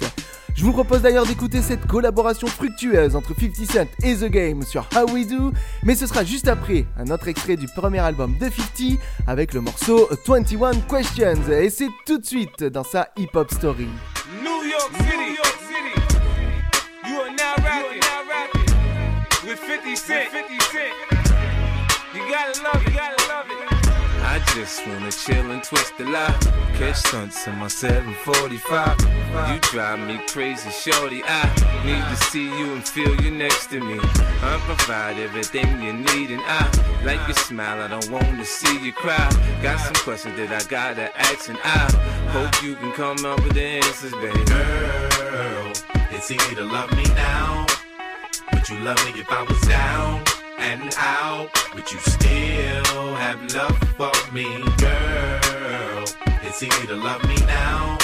[0.56, 4.90] Je vous propose d'ailleurs d'écouter cette collaboration fructueuse entre 50 Cent et The Game sur
[4.94, 8.50] How We Do, mais ce sera juste après un autre extrait du premier album de
[8.50, 13.88] 50 avec le morceau 21 Questions et c'est tout de suite dans sa hip-hop story.
[14.44, 15.57] New York City.
[17.78, 20.32] You are now rapping, now rapping with 50 Cent.
[20.32, 20.94] 50 Cent.
[22.16, 23.58] You gotta love it, you gotta love it.
[24.24, 26.36] I just wanna chill and twist the lie.
[26.74, 28.98] Catch stunts in my 745.
[29.54, 31.22] You drive me crazy, shorty.
[31.24, 31.46] I
[31.86, 34.00] need to see you and feel you next to me.
[34.02, 36.66] I provide everything you need, and I
[37.06, 37.82] like your smile.
[37.82, 39.30] I don't wanna see you cry.
[39.62, 41.92] Got some questions that I gotta ask, and I
[42.32, 44.44] hope you can come up with the answers, baby.
[44.46, 45.67] Girl,
[46.18, 47.66] it's easy to love me now.
[48.52, 50.24] Would you love me if I was down
[50.58, 51.50] and out?
[51.76, 54.46] Would you still have love for me,
[54.78, 56.04] girl?
[56.42, 58.00] It's easy to love me now.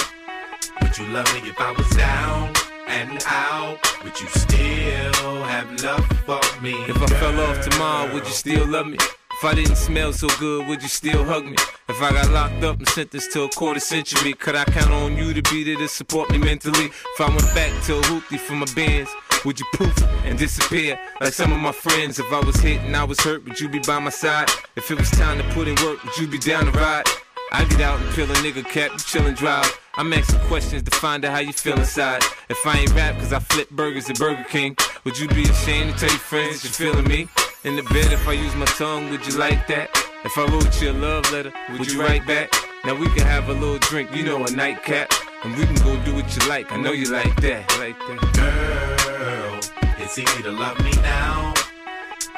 [0.80, 2.52] Would you love me if I was down
[2.86, 3.78] and out?
[4.04, 6.74] Would you still have love for me?
[6.88, 8.98] If I fell off tomorrow, would you still love me?
[9.44, 11.56] If I didn't smell so good, would you still hug me?
[11.86, 15.18] If I got locked up and sentenced to a quarter century, could I count on
[15.18, 16.86] you to be there to support me mentally?
[16.86, 19.10] If I went back to a for my bands,
[19.44, 22.18] would you poof and disappear like some of my friends?
[22.18, 24.48] If I was hit and I was hurt, would you be by my side?
[24.76, 27.04] If it was time to put in work, would you be down to ride?
[27.52, 29.78] I get out and peel a nigga cap, you chill and drive.
[29.96, 32.22] I'm asking questions to find out how you feel inside.
[32.48, 35.92] If I ain't rap cause I flip burgers at Burger King, would you be ashamed
[35.92, 37.28] to tell your friends that you're feeling me?
[37.64, 39.88] In the bed, if I use my tongue, would you like that?
[40.22, 42.52] If I wrote you a love letter, would you write back?
[42.84, 45.10] Now we can have a little drink, you know, a nightcap.
[45.42, 47.64] And we can go do what you like, I know you like that.
[47.78, 48.20] Like that.
[48.36, 51.54] Girl, it's easy to love me now.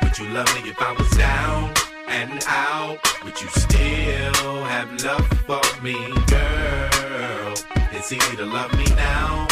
[0.01, 1.75] Would you love me if I was down
[2.07, 2.99] and out?
[3.25, 5.95] Would you still have love for me,
[6.29, 7.55] girl?
[7.91, 9.49] It's easy to love me now.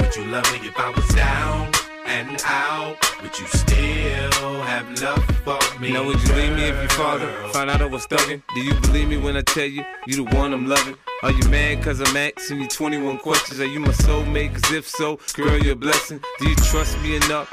[0.00, 2.96] Would you love me if I was down and out?
[3.22, 5.92] Would you still have love for me?
[5.92, 8.42] Now would you leave me if you father found out I was thugging?
[8.54, 10.96] Do you believe me when I tell you you the one I'm loving?
[11.22, 13.60] Are you mad cause I'm asking you 21 questions?
[13.60, 14.54] Are you my soulmate?
[14.54, 16.20] Cause if so, girl, you're a blessing.
[16.38, 17.52] Do you trust me enough?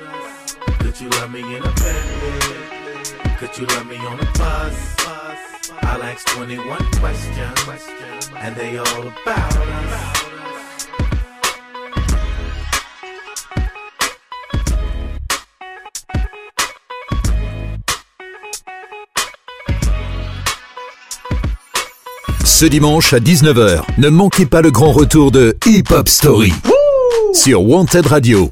[0.79, 3.35] Could you love me in a Bentley?
[3.37, 4.95] Could you love me on a bus?
[5.83, 10.21] I'll ask 21 questions, and they all about us.
[22.61, 26.53] Ce dimanche à 19h, ne manquez pas le grand retour de Hip Hop Story
[27.33, 28.51] sur Wanted Radio.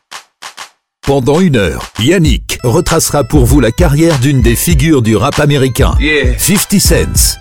[1.09, 5.95] Pendant une heure, Yannick retracera pour vous la carrière d'une des figures du rap américain,
[5.99, 6.37] Yeah.
[6.37, 7.39] 50 Cent.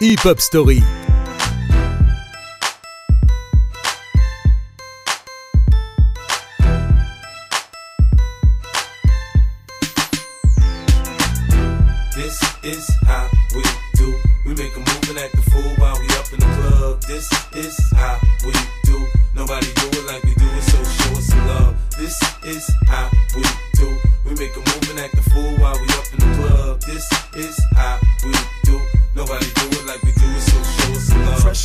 [0.00, 0.82] Hip Hop Story.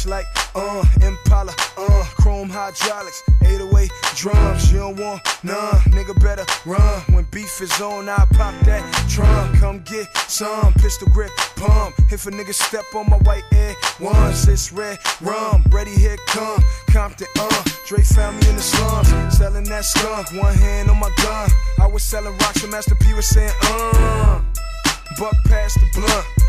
[0.05, 0.25] Like
[0.55, 4.71] uh Impala, uh chrome hydraulics, 808 drums.
[4.71, 7.01] You don't want none, nigga better run.
[7.13, 9.53] When beef is on, I pop that drum.
[9.55, 11.95] Come get some pistol grip pump.
[12.11, 15.63] If a nigga step on my white air ones, it's red rum.
[15.69, 17.63] Ready here come Compton, uh.
[17.87, 20.31] Dre found me in the slums, selling that skunk.
[20.33, 21.49] One hand on my gun.
[21.79, 24.41] I was selling rocks when Master P was saying, uh.
[25.17, 26.48] Buck past the blunt.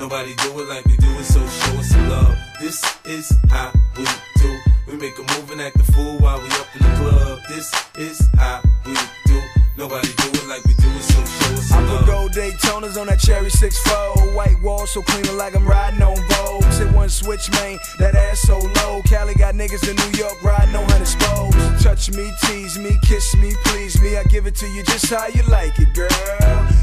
[0.00, 2.34] Nobody do it like we do it, so show us some love.
[2.58, 4.58] This is how we do.
[4.88, 7.40] We make a move and act the fool while we up in the club.
[7.50, 8.94] This is how we
[9.26, 9.42] do.
[9.76, 12.06] Nobody do it like we do it, so show us I some put love.
[12.06, 16.64] gold Daytonas on that cherry 6-4 White wall so clean like I'm riding on Vogue.
[16.74, 19.02] Hit one switch, man, that ass so low.
[19.02, 21.82] Cali got niggas in New York riding on hundred spokes.
[21.82, 24.16] Touch me, tease me, kiss me, please me.
[24.16, 26.08] I give it to you just how you like it, girl.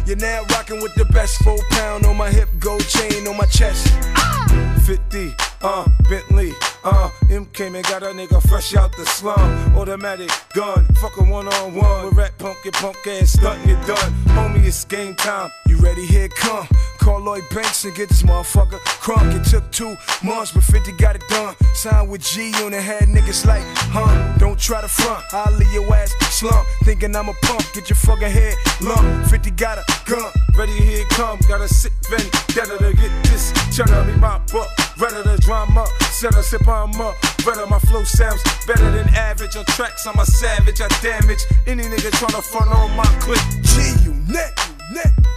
[0.05, 3.45] You're now rocking with the best Four pound on my hip, gold chain on my
[3.45, 3.87] chest.
[4.15, 4.77] Ah!
[4.85, 9.75] 50, uh, Bentley, uh, M came and got a nigga fresh out the slum.
[9.77, 12.05] Automatic gun, fuck a one on one.
[12.05, 14.13] With rat punk, get punk ass stuntin' it done.
[14.35, 15.49] Homie, it's game time.
[15.67, 16.05] You ready?
[16.05, 16.67] Here come.
[17.07, 19.33] Call Lloyd Banks and get this motherfucker crunk.
[19.33, 19.95] It took two
[20.27, 21.55] months, but 50 got it done.
[21.73, 23.63] Signed with G Unit, had niggas like,
[23.95, 24.37] huh?
[24.39, 26.67] Don't try to front, I'll leave your ass slump.
[26.83, 29.25] Thinking I'm a punk, get your fucking head lump.
[29.29, 30.29] 50 got a gun.
[30.57, 31.39] Ready, here come.
[31.47, 34.03] Got a sick vendetta to get this cheddar.
[34.03, 34.67] Me mop up,
[34.99, 35.85] ready to drama.
[35.85, 37.15] trendsetter, sip I'm up.
[37.45, 40.05] Better my flow sounds better than average on tracks.
[40.05, 43.39] I'm a savage, I damage any nigga tryna front on my clip.
[43.63, 44.51] G you unit,
[44.91, 45.13] unit.
[45.15, 45.36] Hip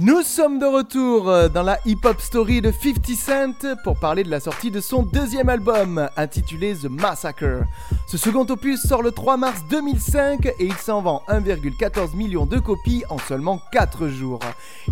[0.00, 4.30] Nous sommes de retour euh, dans la hip-hop story de 50 Cent pour parler de
[4.30, 7.64] la sortie de son deuxième album intitulé The Massacre.
[8.06, 12.60] Ce second opus sort le 3 mars 2005 et il s'en vend 1,14 million de
[12.60, 14.38] copies en seulement 4 jours.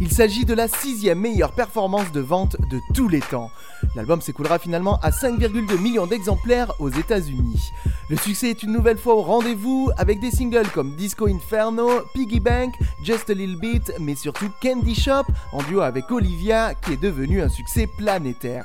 [0.01, 3.53] Il s'agit de la sixième meilleure performance de vente de tous les temps.
[3.95, 7.71] L'album s'écoulera finalement à 5,2 millions d'exemplaires aux États-Unis.
[8.11, 12.41] Le succès est une nouvelle fois au rendez-vous avec des singles comme Disco Inferno, Piggy
[12.41, 17.01] Bank, Just a Little Bit, mais surtout Candy Shop en duo avec Olivia qui est
[17.01, 18.65] devenu un succès planétaire.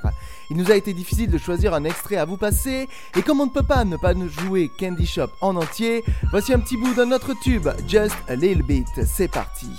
[0.49, 3.45] Il nous a été difficile de choisir un extrait à vous passer et comme on
[3.45, 6.93] ne peut pas ne pas nous jouer Candy Shop en entier, voici un petit bout
[6.93, 8.88] d'un autre tube, Just a Little Bit.
[9.05, 9.69] C'est parti.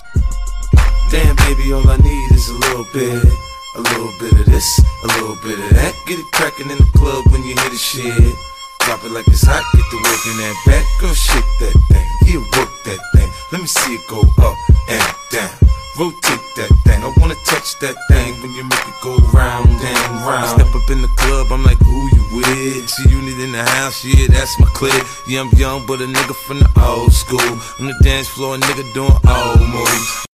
[1.11, 3.33] Damn, baby, all I need is a little bit.
[3.75, 5.95] A little bit of this, a little bit of that.
[6.07, 8.35] Get it crackin' in the club when you hear the shit.
[8.81, 10.85] Drop it like it's hot, get the work in that back.
[11.01, 13.31] Girl, shake that thing, yeah, work that thing.
[13.53, 14.57] Let me see it go up
[14.89, 15.82] and down.
[15.99, 20.27] Rotate that thing, I wanna touch that thing when you make it go round and
[20.27, 20.49] round.
[20.49, 22.89] Step up in the club, I'm like, who you with?
[22.89, 25.05] See you need in the house, yeah, that's my clique.
[25.29, 27.53] Yeah, I'm young, but a nigga from the old school.
[27.79, 30.32] On the dance floor, a nigga doing old moves.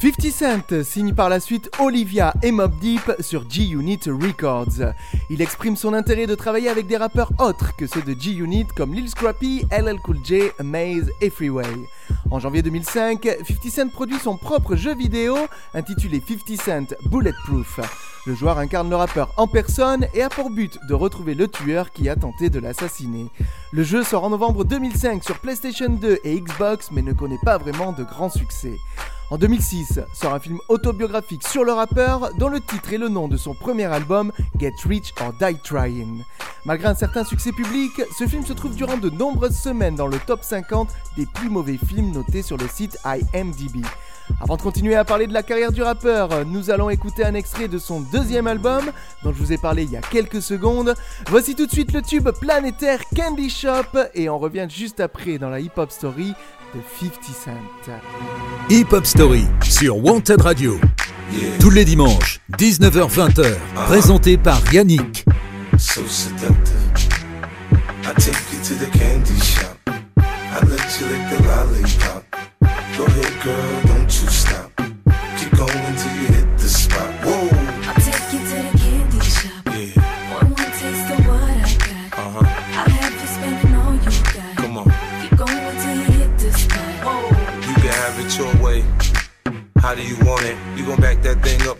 [0.00, 4.94] 50 Cent signe par la suite Olivia et Mob Deep sur G-Unit Records.
[5.28, 8.94] Il exprime son intérêt de travailler avec des rappeurs autres que ceux de G-Unit comme
[8.94, 11.66] Lil Scrappy, LL Cool J, Maze et Freeway.
[12.30, 15.36] En janvier 2005, 50 Cent produit son propre jeu vidéo
[15.74, 17.80] intitulé 50 Cent Bulletproof.
[18.24, 21.92] Le joueur incarne le rappeur en personne et a pour but de retrouver le tueur
[21.92, 23.26] qui a tenté de l'assassiner.
[23.70, 27.58] Le jeu sort en novembre 2005 sur PlayStation 2 et Xbox mais ne connaît pas
[27.58, 28.78] vraiment de grand succès.
[29.30, 33.28] En 2006 sort un film autobiographique sur le rappeur dont le titre est le nom
[33.28, 36.24] de son premier album Get Rich or Die Trying.
[36.64, 40.18] Malgré un certain succès public, ce film se trouve durant de nombreuses semaines dans le
[40.18, 43.86] top 50 des plus mauvais films notés sur le site IMDb.
[44.40, 47.68] Avant de continuer à parler de la carrière du rappeur, nous allons écouter un extrait
[47.68, 48.90] de son deuxième album
[49.22, 50.94] dont je vous ai parlé il y a quelques secondes.
[51.28, 55.50] Voici tout de suite le tube planétaire Candy Shop et on revient juste après dans
[55.50, 56.34] la hip-hop story
[56.74, 57.90] de 50 Cent.
[58.70, 60.78] Hip Hop Story sur Wanted Radio.
[61.60, 63.54] Tous les dimanches, 19h-20h.
[63.86, 65.24] Présenté par Yannick.
[65.80, 66.76] so seductive.
[68.04, 69.76] I take you to the candy shop.
[70.16, 72.24] I let you lick the lollipop.
[72.96, 73.89] Go ahead, girl,
[90.90, 91.79] gon' back that thing up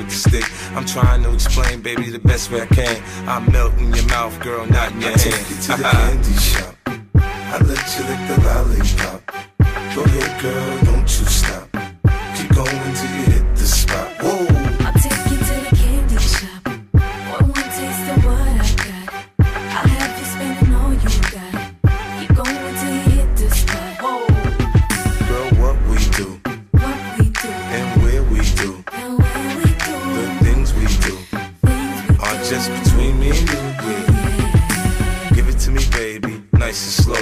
[0.01, 0.45] with the stick.
[0.75, 3.01] I'm trying to explain, baby, the best way I can.
[3.27, 5.21] I melt in your mouth, girl, not in your I hand.
[5.21, 6.75] take you to the candy shop.
[7.15, 9.21] I let you lick the lollipop.
[9.95, 11.80] Go ahead, girl, don't you stop.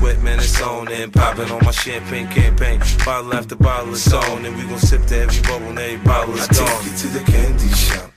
[0.00, 2.80] sweat, man, it's on and popping on my champagne campaign.
[3.04, 6.34] Bottle after bottle, it's on, and we gon' sip to every bubble and every bottle
[6.34, 6.66] is I gone.
[6.66, 8.10] take you to the candy shop.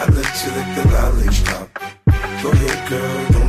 [0.00, 1.68] I let you lick the lollipop.
[2.42, 3.41] Go ahead, girl,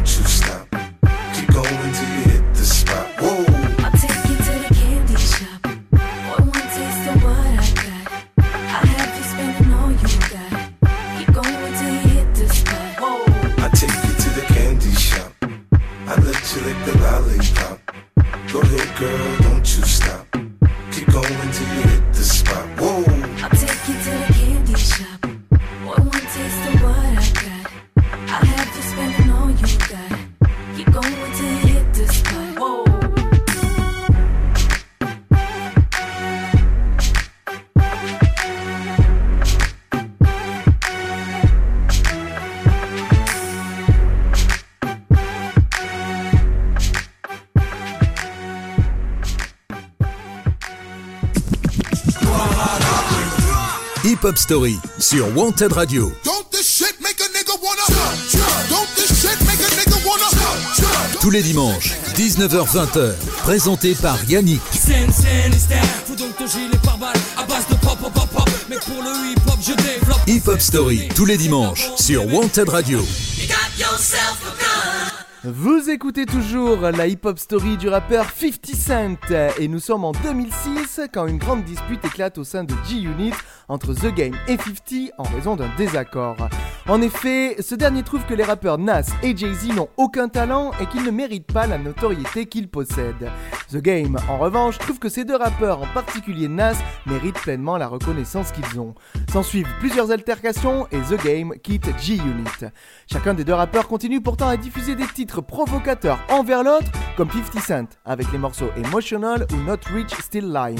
[54.53, 56.11] Story sur Wanted Radio.
[61.19, 64.61] Tous les dimanches, 19h-20h, présenté par Yannick.
[70.27, 72.99] Hip Hop Story, tous les dimanches, sur Wanted Radio.
[75.45, 79.17] Vous écoutez toujours la hip-hop story du rappeur 50 Cent.
[79.59, 83.33] Et nous sommes en 2006 quand une grande dispute éclate au sein de G-Unit
[83.69, 86.37] entre The Game et 50 en raison d'un désaccord.
[86.87, 90.85] En effet, ce dernier trouve que les rappeurs Nas et Jay-Z n'ont aucun talent et
[90.85, 93.29] qu'ils ne méritent pas la notoriété qu'ils possèdent.
[93.71, 97.87] The Game, en revanche, trouve que ces deux rappeurs, en particulier Nas, méritent pleinement la
[97.87, 98.95] reconnaissance qu'ils ont.
[99.31, 102.71] S'ensuivent plusieurs altercations et The Game quitte G-Unit.
[103.11, 107.63] Chacun des deux rappeurs continue pourtant à diffuser des titres provocateurs envers l'autre, comme 50
[107.63, 110.79] Cent avec les morceaux Emotional ou Not Rich Still Lying.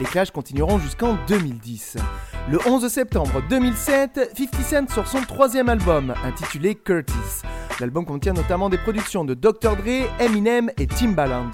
[0.00, 1.96] Les clashs continueront jusqu'en 2010.
[2.50, 7.42] Le 11 septembre 2007, 50 Cent sort son troisième album, intitulé Curtis.
[7.80, 9.76] L'album contient notamment des productions de Dr.
[9.76, 11.50] Dre, Eminem et Timbaland.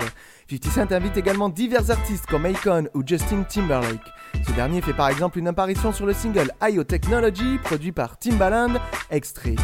[0.51, 4.13] 50 Cent invite également divers artistes comme Akon ou Justin Timberlake.
[4.47, 8.75] Ce dernier fait par exemple une apparition sur le single IO Technology produit par Timbaland,
[9.11, 9.57] extrait.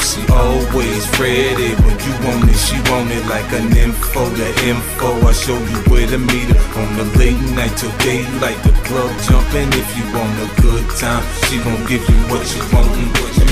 [0.00, 2.58] She always ready when you want it.
[2.58, 4.28] She want it like an info.
[4.30, 8.58] The info I show you where to meet her on the late night till daylight.
[8.62, 11.24] The club jumping if you want a good time.
[11.46, 12.88] She gon' give you what you want.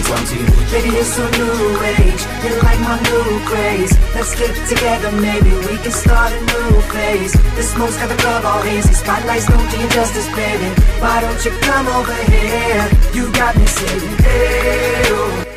[0.07, 2.23] Baby, it's a new age.
[2.45, 3.93] You like my new craze.
[4.15, 7.33] Let's get together, maybe we can start a new phase.
[7.57, 8.93] The smoke's got the club all hazy.
[8.93, 10.69] Spotlights don't do you justice, baby.
[11.01, 12.89] Why don't you come over here?
[13.15, 15.56] You got me saying, hey, oh.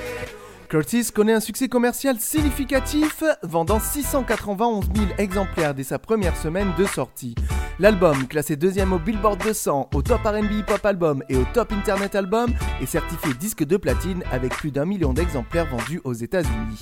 [0.70, 6.86] Curtis connaît un succès commercial significatif, vendant 691 000 exemplaires dès sa première semaine de
[6.86, 7.34] sortie.
[7.80, 11.72] L'album, classé deuxième au Billboard 200, au top RB Hip Hop Album et au top
[11.72, 12.51] Internet Album,
[12.84, 16.80] est certifié disque de platine avec plus d'un million d'exemplaires vendus aux États-Unis.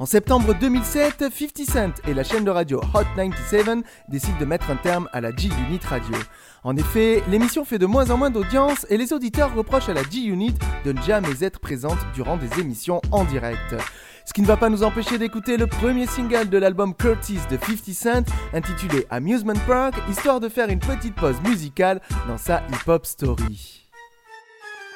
[0.00, 4.70] En septembre 2007, 50 Cent et la chaîne de radio Hot 97 décident de mettre
[4.70, 6.16] un terme à la G-Unit Radio.
[6.64, 10.02] En effet, l'émission fait de moins en moins d'audience et les auditeurs reprochent à la
[10.02, 10.54] G-Unit
[10.84, 13.76] de ne jamais être présente durant des émissions en direct.
[14.26, 17.56] Ce qui ne va pas nous empêcher d'écouter le premier single de l'album Curtis de
[17.56, 23.06] 50 Cent intitulé Amusement Park, histoire de faire une petite pause musicale dans sa hip-hop
[23.06, 23.88] story.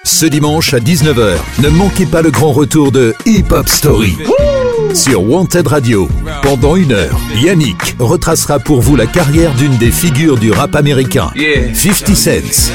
[0.05, 4.19] Ce dimanche à 19h, ne manquez pas le grand retour de Hip Hop Story.
[4.95, 6.07] Sur Wanted Radio,
[6.43, 11.31] pendant une heure, Yannick retracera pour vous la carrière d'une des figures du rap américain,
[11.75, 12.73] 50 Cent.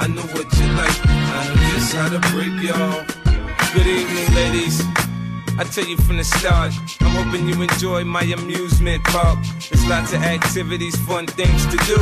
[0.00, 1.00] I know what you like.
[1.04, 1.44] I
[1.96, 3.27] how to break.
[3.74, 5.07] Good evening, ladies.
[5.58, 9.40] I tell you from the start, I'm hoping you enjoy my amusement park.
[9.68, 11.98] There's lots of activities, fun things to do,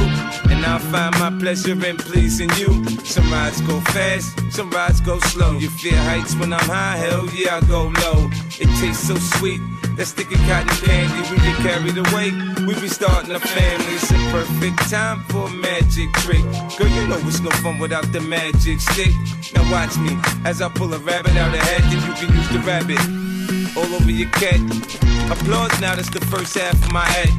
[0.52, 2.84] and I'll find my pleasure in pleasing you.
[2.98, 5.56] Some rides go fast, some rides go slow.
[5.56, 8.28] You fear heights when I'm high, hell yeah, I go low.
[8.60, 9.62] It tastes so sweet.
[9.96, 12.32] That sticky cotton candy, we get carried away.
[12.66, 13.94] We be starting a family.
[13.94, 16.44] It's a perfect time for a magic trick.
[16.76, 19.14] Girl, you know it's no fun without the magic stick.
[19.54, 20.12] Now watch me
[20.44, 23.00] as I pull a rabbit out of hat, then you can use the rabbit
[23.76, 24.60] all over your cat.
[25.30, 27.32] Applause now, that's the first half of my act.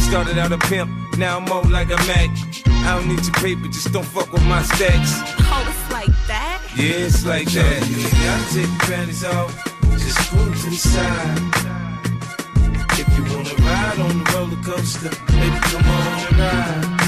[0.00, 2.30] Started out a pimp, now I'm more like a Mac.
[2.66, 5.12] I don't need your paper, just don't fuck with my stacks.
[5.48, 6.60] Oh, it's like that?
[6.76, 7.80] Yeah, it's like that.
[7.88, 9.54] Yeah, I take your panties off,
[9.92, 11.38] just screw to the side.
[12.96, 17.04] If you wanna ride on the roller coaster, baby, come on and ride.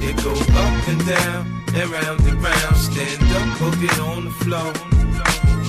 [0.00, 1.40] It go up and down,
[1.74, 2.76] and round and round.
[2.76, 4.72] Stand up, hook it on the floor.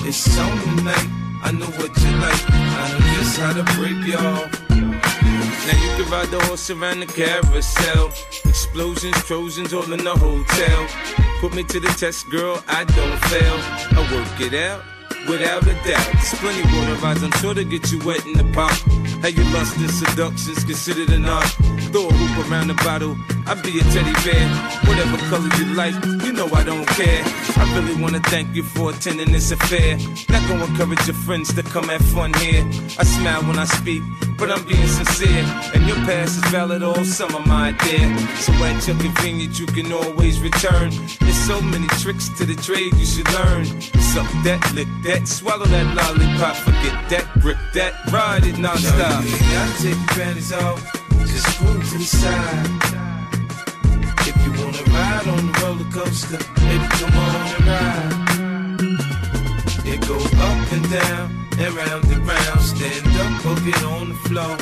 [0.06, 1.29] It's on tonight.
[1.42, 2.42] I know what you like.
[2.50, 4.48] I know just how to break y'all.
[5.66, 8.08] Now you can ride the horse around the carousel.
[8.44, 10.86] Explosions, Trojans, all in the hotel.
[11.40, 13.56] Put me to the test, girl, I don't fail.
[13.96, 14.82] I work it out.
[15.28, 18.44] Without a doubt, there's plenty water rides, I'm sure to get you wet in the
[18.54, 18.72] pop.
[19.20, 21.46] How you lust and seduction's considered an art.
[21.92, 23.16] Throw a hoop around the bottle,
[23.50, 24.46] I'll be a teddy bear.
[24.86, 25.94] Whatever color you like,
[26.24, 27.20] you know I don't care.
[27.56, 29.98] I really wanna thank you for attending this affair.
[30.28, 32.64] Not gonna encourage your friends to come have fun here.
[32.96, 34.04] I smile when I speak,
[34.38, 35.42] but I'm being sincere.
[35.74, 38.06] And your past is valid all summer, my dear.
[38.36, 40.92] So at your convenience, you can always return.
[41.18, 43.64] There's so many tricks to the trade you should learn.
[44.14, 49.24] Suck that, lick that, swallow that lollipop, forget that, rip that, ride it non-stop.
[49.24, 50.80] I take your panties off,
[51.26, 53.09] just screw to the side.
[54.92, 58.30] Ride on the roller coaster, baby, come on and ride.
[59.86, 61.24] It go up and down,
[61.58, 62.60] and round and round.
[62.60, 64.56] Stand up, hook it on the floor.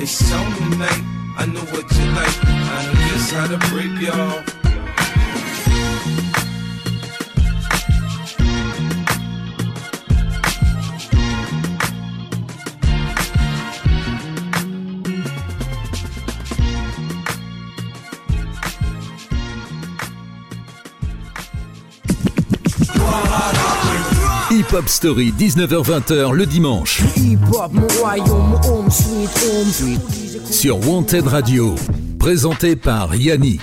[0.00, 1.02] It's on tonight.
[1.36, 2.36] I know what you like.
[2.44, 4.61] I know just how to break y'all.
[24.72, 27.02] Hip Hop Story, 19h-20h le dimanche.
[30.50, 31.74] Sur Wanted Radio.
[32.18, 33.60] Présenté par Yannick.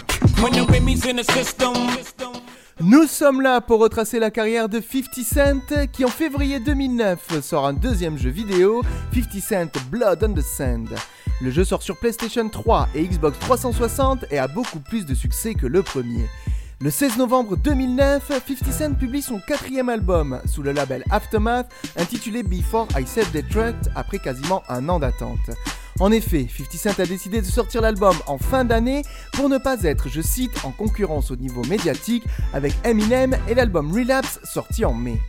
[2.81, 7.65] Nous sommes là pour retracer la carrière de 50 Cent qui en février 2009 sort
[7.65, 10.89] un deuxième jeu vidéo, 50 Cent Blood on the Sand.
[11.41, 15.55] Le jeu sort sur PlayStation 3 et Xbox 360 et a beaucoup plus de succès
[15.55, 16.27] que le premier.
[16.81, 22.41] Le 16 novembre 2009, 50 Cent publie son quatrième album sous le label Aftermath intitulé
[22.41, 25.51] Before I Set Destruct après quasiment un an d'attente.
[25.99, 29.01] En effet, 50 Cent a décidé de sortir l'album en fin d'année
[29.33, 32.23] pour ne pas être, je cite, en concurrence au niveau médiatique
[32.53, 35.19] avec Eminem et l'album Relapse sorti en mai.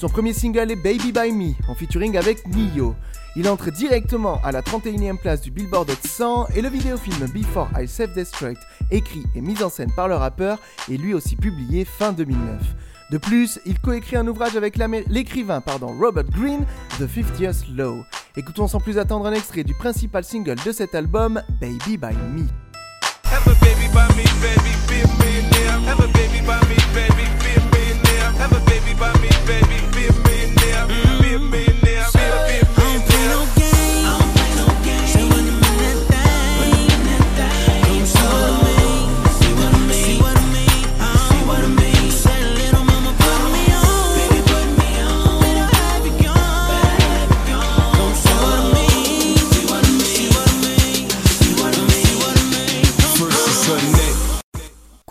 [0.00, 2.94] Son premier single est Baby by Me en featuring avec Nio.
[3.36, 7.68] Il entre directement à la 31e place du Billboard Hot 100 et le vidéofilm Before
[7.78, 8.56] I Self-Destruct,
[8.90, 10.58] écrit et mis en scène par le rappeur,
[10.90, 12.62] est lui aussi publié fin 2009.
[13.10, 16.64] De plus, il coécrit un ouvrage avec l'écrivain Robert Greene,
[16.98, 18.02] The 50th Law.
[18.38, 22.46] Écoutons sans plus attendre un extrait du principal single de cet album, Baby by Me.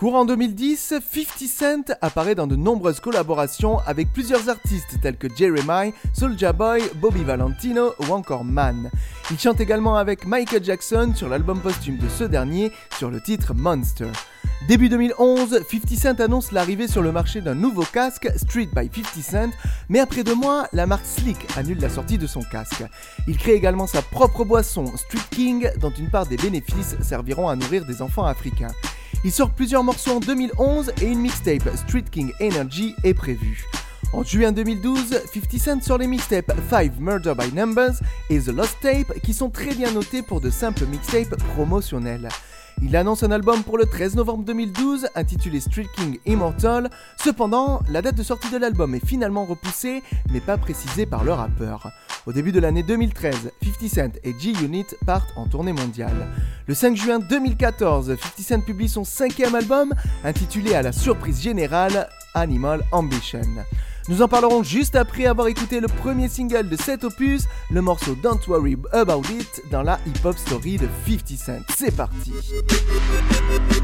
[0.00, 5.92] Courant 2010, 50 Cent apparaît dans de nombreuses collaborations avec plusieurs artistes tels que Jeremiah,
[6.14, 8.90] Soulja Boy, Bobby Valentino ou encore Man.
[9.30, 13.52] Il chante également avec Michael Jackson sur l'album posthume de ce dernier sur le titre
[13.52, 14.10] Monster.
[14.66, 19.22] Début 2011, 50 Cent annonce l'arrivée sur le marché d'un nouveau casque, Street by 50
[19.22, 19.50] Cent,
[19.90, 22.84] mais après deux mois, la marque Slick annule la sortie de son casque.
[23.28, 27.56] Il crée également sa propre boisson, Street King, dont une part des bénéfices serviront à
[27.56, 28.72] nourrir des enfants africains.
[29.22, 33.66] Il sort plusieurs morceaux en 2011 et une mixtape Street King Energy est prévue.
[34.14, 38.00] En juin 2012, 50 Cent sur les mixtapes 5 Murder by Numbers
[38.30, 42.28] et The Lost Tape qui sont très bien notés pour de simples mixtapes promotionnels.
[42.82, 46.90] Il annonce un album pour le 13 novembre 2012 intitulé Street King Immortal.
[47.16, 50.02] Cependant, la date de sortie de l'album est finalement repoussée,
[50.32, 51.90] mais pas précisée par le rappeur.
[52.26, 56.28] Au début de l'année 2013, 50 Cent et G-Unit partent en tournée mondiale.
[56.66, 59.92] Le 5 juin 2014, 50 Cent publie son cinquième album
[60.24, 63.40] intitulé à la surprise générale Animal Ambition.
[64.10, 68.16] Nous en parlerons juste après avoir écouté le premier single de cet opus, le morceau
[68.20, 71.60] Don't Worry About It dans la hip-hop story de 50 Cent.
[71.78, 72.32] C'est parti.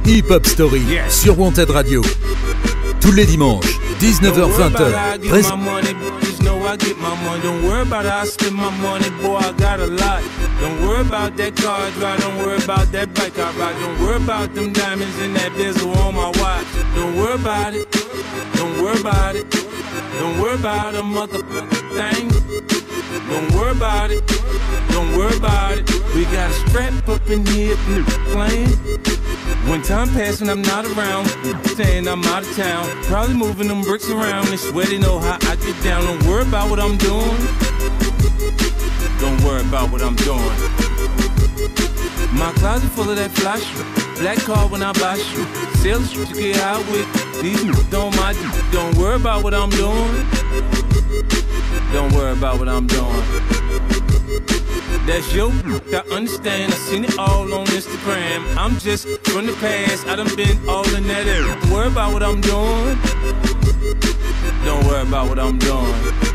[0.05, 2.03] Hip Hop Story sur Wanted Radio.
[3.01, 5.21] Tous les dimanches, 19h-20h.
[5.29, 5.43] Prés-
[6.43, 7.43] know I get my money.
[7.43, 9.37] Don't worry about how I spend my money, boy.
[9.37, 10.23] I got a lot.
[10.61, 12.21] Don't worry about that car I drive.
[12.21, 13.79] Don't worry about that bike I ride.
[13.81, 16.67] Don't worry about them diamonds and that bezel on my watch.
[16.97, 17.87] Don't worry about it.
[18.55, 19.66] Don't worry about it.
[20.19, 22.29] Don't worry about a motherfucking thing.
[23.29, 24.27] Don't worry about it.
[24.91, 25.91] Don't worry about it.
[26.15, 27.77] We got a strap up in here
[28.33, 28.71] playing.
[29.69, 31.27] When time passes and I'm not around,
[31.77, 35.39] saying I'm out of town, probably moving them bricks around and sweaty know oh, how
[35.43, 36.05] I get down.
[36.05, 37.37] Don't worry about what I'm doing.
[39.21, 40.41] Don't worry about what I'm doing.
[42.33, 44.06] My closet full of that flash.
[44.19, 45.45] Black car when I buy shoe.
[45.83, 47.07] Sell shit to get out with.
[47.43, 48.33] These don't my
[48.73, 50.27] Don't worry about what I'm doing.
[51.93, 53.23] Don't worry about what I'm doing.
[55.07, 55.51] That's your
[55.93, 56.73] I understand.
[56.73, 58.57] I seen it all on Instagram.
[58.57, 60.07] I'm just from the past.
[60.07, 61.55] I done been all in that area.
[61.61, 62.99] Don't worry about what I'm doing.
[64.65, 66.26] Don't worry about what I'm doing.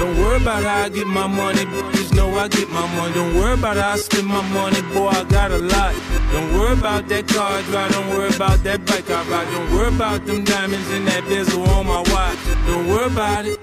[0.00, 3.12] Don't worry about how I get my money, just know I get my money.
[3.12, 5.94] Don't worry about how I spend my money, boy, I got a lot.
[6.32, 9.50] Don't worry about that car I drive, don't worry about that bike I ride.
[9.52, 12.38] Don't worry about them diamonds and that bezel on my watch.
[12.66, 13.62] Don't worry about it,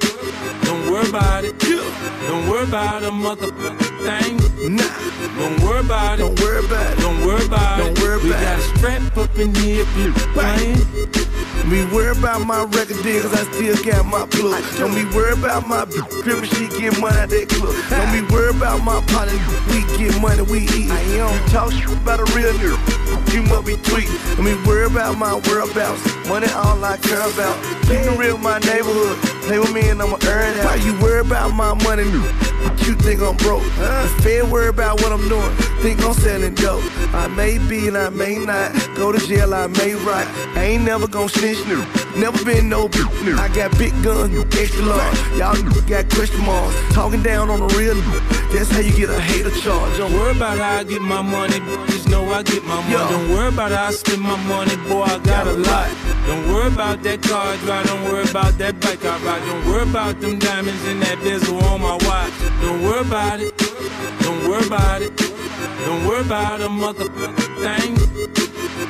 [0.61, 1.57] don't worry about it.
[1.57, 4.75] Don't worry about a motherfucking thing.
[4.75, 4.83] Nah,
[5.39, 6.21] don't worry about it.
[6.21, 6.99] Don't worry about it.
[6.99, 8.03] Don't worry about Don't it.
[8.03, 8.75] worry we about got it.
[8.75, 11.26] a strap up in here, you playing.
[11.68, 14.63] Me worry about my record deal, cause I still got my plug.
[14.78, 15.84] Don't be worry about my
[16.24, 17.76] crib she get money out that club.
[17.91, 19.36] Don't be worry about my partner,
[19.68, 20.89] we get money, we eat.
[20.89, 21.03] I.
[21.11, 22.80] You talk shit about a real nigga,
[23.34, 24.07] you must be tweet.
[24.39, 25.99] Don't be worry about my whereabouts,
[26.30, 27.59] money all I care about.
[27.84, 30.63] Keep real my neighborhood, play with me and I'ma earn it.
[30.63, 32.07] Why you worry about my money,
[32.88, 33.63] you think I'm broke?
[33.75, 36.83] The Fed worry about what I'm doing, think I'm selling dope.
[37.13, 40.25] I may be and I may not, go to jail, I may rot.
[40.55, 41.83] I ain't never gonna snitch, new.
[42.15, 43.35] Never been no bitch, new.
[43.35, 45.19] I got big guns, extra large.
[45.38, 45.55] Y'all
[45.88, 47.99] got question marks, talking down on the real.
[48.53, 49.97] That's how you get a hater charge.
[49.97, 53.11] Don't worry about how I get my money, just know I get my money.
[53.11, 55.89] Don't worry about how I spend my money, boy, I got a lot.
[56.27, 59.45] Don't worry about that car I drive, don't worry about that bike I ride.
[59.45, 62.33] Don't worry about them diamonds and that bezel on my watch.
[62.61, 63.57] Don't worry about it,
[64.21, 65.38] don't worry about it.
[65.88, 68.46] Don't worry about a motherfucking thing.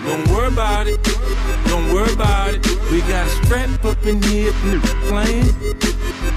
[0.07, 1.03] Don't worry about it,
[1.65, 2.65] don't worry about it.
[2.91, 4.53] We got a strap up in here
[5.11, 5.51] playing.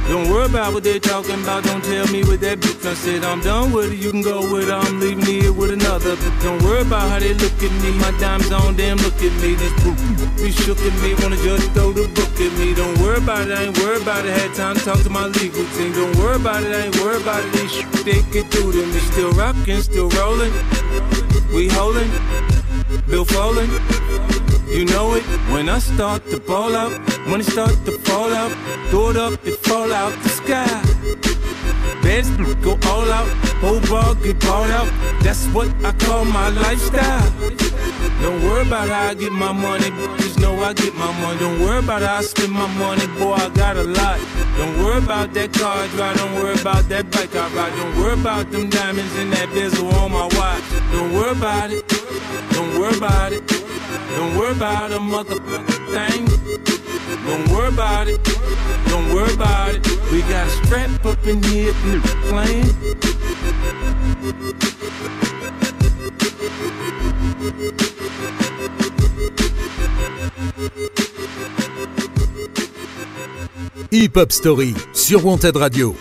[0.09, 1.63] Don't worry about what they're talking about.
[1.63, 3.23] Don't tell me what that bitch I said.
[3.23, 3.99] I'm done with it.
[3.99, 4.73] You can go with it.
[4.73, 6.17] I'm leaving here with another.
[6.17, 7.93] But don't worry about how they look at me.
[8.03, 8.97] My dime's on them.
[8.99, 9.55] Look at me.
[9.55, 9.95] This book
[10.43, 11.15] be shook at me.
[11.23, 12.75] Wanna just throw the book at me.
[12.75, 13.57] Don't worry about it.
[13.57, 14.35] I ain't worried about it.
[14.35, 15.93] Had time to talk to my legal team.
[15.93, 16.75] Don't worry about it.
[16.75, 17.53] I ain't worried about it.
[17.53, 18.99] They shit they could do to me.
[19.15, 20.53] Still rocking, still rolling.
[21.55, 22.11] We holding.
[23.07, 23.67] Bill Foley.
[24.69, 26.93] You know it when I start to ball out.
[27.27, 28.53] When it start to fall out,
[28.91, 31.20] throw it up, it fall out the sky.
[32.03, 32.31] Beds
[32.63, 33.29] go all out,
[33.61, 34.91] whole ball get bought out.
[35.23, 37.31] That's what I call my lifestyle.
[38.23, 41.39] Don't worry about how I get my money, just know I get my money.
[41.39, 44.21] Don't worry about how I spend my money, boy, I got a lot.
[44.57, 47.77] Don't worry about that car I drive, don't worry about that bike I ride.
[47.77, 50.65] Don't worry about them diamonds and that bezel on my watch.
[50.93, 51.89] Don't worry about it,
[52.53, 53.47] don't worry about it.
[54.17, 56.80] Don't worry about a motherfucking thing.
[57.27, 58.23] Don't worry about it.
[58.87, 59.87] Don't worry about it.
[60.13, 61.73] We got a strap up in here
[62.29, 62.67] playing.
[73.91, 75.95] Hip Hop Story sur Wanted Radio.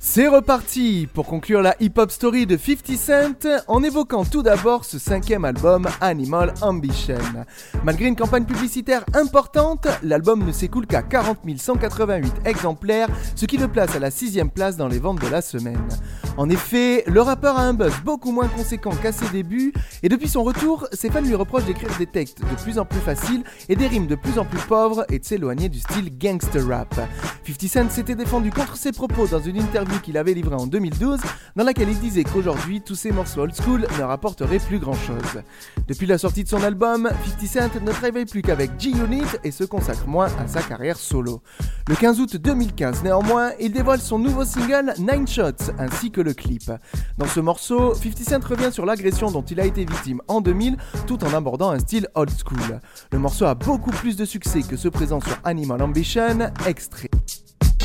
[0.00, 4.96] C'est reparti pour conclure la hip-hop story de 50 Cent en évoquant tout d'abord ce
[4.96, 7.18] cinquième album Animal Ambition.
[7.82, 13.66] Malgré une campagne publicitaire importante, l'album ne s'écoule qu'à 40 188 exemplaires, ce qui le
[13.66, 15.82] place à la sixième place dans les ventes de la semaine.
[16.36, 19.72] En effet, le rappeur a un buzz beaucoup moins conséquent qu'à ses débuts,
[20.04, 23.00] et depuis son retour, ses fans lui reprochent d'écrire des textes de plus en plus
[23.00, 26.64] faciles et des rimes de plus en plus pauvres et de s'éloigner du style gangster
[26.64, 26.94] rap.
[27.44, 31.20] 50 Cent s'était défendu contre ses propos dans une interview qu'il avait livrée en 2012,
[31.56, 35.42] dans laquelle il disait qu'aujourd'hui, tous ces morceaux old school ne rapporteraient plus grand chose.
[35.86, 39.64] Depuis la sortie de son album, 50 Cent ne travaille plus qu'avec G-Unit et se
[39.64, 41.42] consacre moins à sa carrière solo.
[41.88, 46.34] Le 15 août 2015, néanmoins, il dévoile son nouveau single Nine Shots ainsi que le
[46.34, 46.70] clip.
[47.16, 50.76] Dans ce morceau, 50 Cent revient sur l'agression dont il a été victime en 2000
[51.06, 52.80] tout en abordant un style old school.
[53.12, 57.10] Le morceau a beaucoup plus de succès que ceux présents sur Animal Ambition, extrait.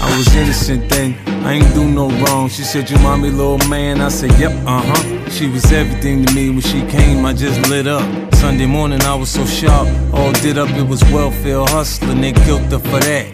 [0.03, 2.49] I was innocent then, I ain't do no wrong.
[2.49, 4.01] She said, You mommy, little man.
[4.01, 5.29] I said, Yep, uh huh.
[5.29, 6.49] She was everything to me.
[6.49, 8.03] When she came, I just lit up.
[8.35, 9.87] Sunday morning, I was so sharp.
[10.13, 12.19] All did up, it was welfare hustling.
[12.19, 13.25] They killed her for that.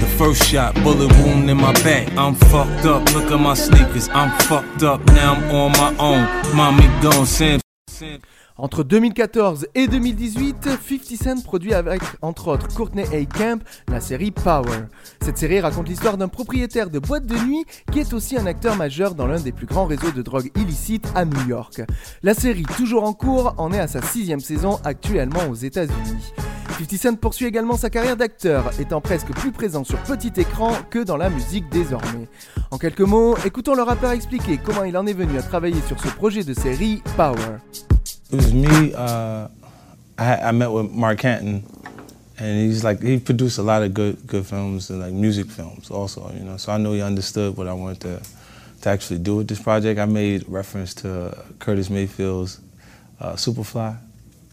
[0.00, 2.10] The first shot, bullet wound in my back.
[2.16, 3.04] I'm fucked up.
[3.14, 4.08] Look at my sneakers.
[4.08, 5.04] I'm fucked up.
[5.08, 6.56] Now I'm on my own.
[6.56, 7.60] Mommy gone, Sam.
[8.60, 13.24] Entre 2014 et 2018, 50 Cent produit avec, entre autres, Courtney A.
[13.24, 14.88] Camp la série Power.
[15.22, 18.74] Cette série raconte l'histoire d'un propriétaire de boîte de nuit qui est aussi un acteur
[18.74, 21.82] majeur dans l'un des plus grands réseaux de drogue illicite à New York.
[22.24, 26.32] La série, toujours en cours, en est à sa sixième saison actuellement aux États-Unis.
[26.80, 30.98] 50 Cent poursuit également sa carrière d'acteur, étant presque plus présent sur petit écran que
[30.98, 32.28] dans la musique désormais.
[32.72, 36.00] En quelques mots, écoutons le rappeur expliquer comment il en est venu à travailler sur
[36.00, 37.58] ce projet de série Power.
[38.30, 38.92] It was me.
[38.94, 39.48] Uh,
[40.18, 41.64] I, I met with Mark Canton,
[42.38, 45.90] and he's like he produced a lot of good good films and like music films
[45.90, 46.30] also.
[46.34, 48.22] You know, so I know he understood what I wanted to
[48.82, 49.98] to actually do with this project.
[49.98, 52.60] I made reference to Curtis Mayfield's
[53.18, 53.96] uh, Superfly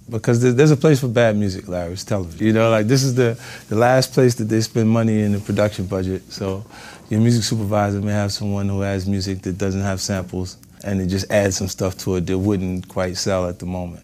[0.10, 1.94] because there, there's a place for bad music, Larry.
[1.94, 2.48] It's television.
[2.48, 5.40] You know, like this is the the last place that they spend money in the
[5.40, 6.32] production budget.
[6.32, 6.64] So
[7.10, 10.56] your music supervisor may have someone who has music that doesn't have samples
[10.86, 14.02] and it just adds some stuff to it that wouldn't quite sell at the moment.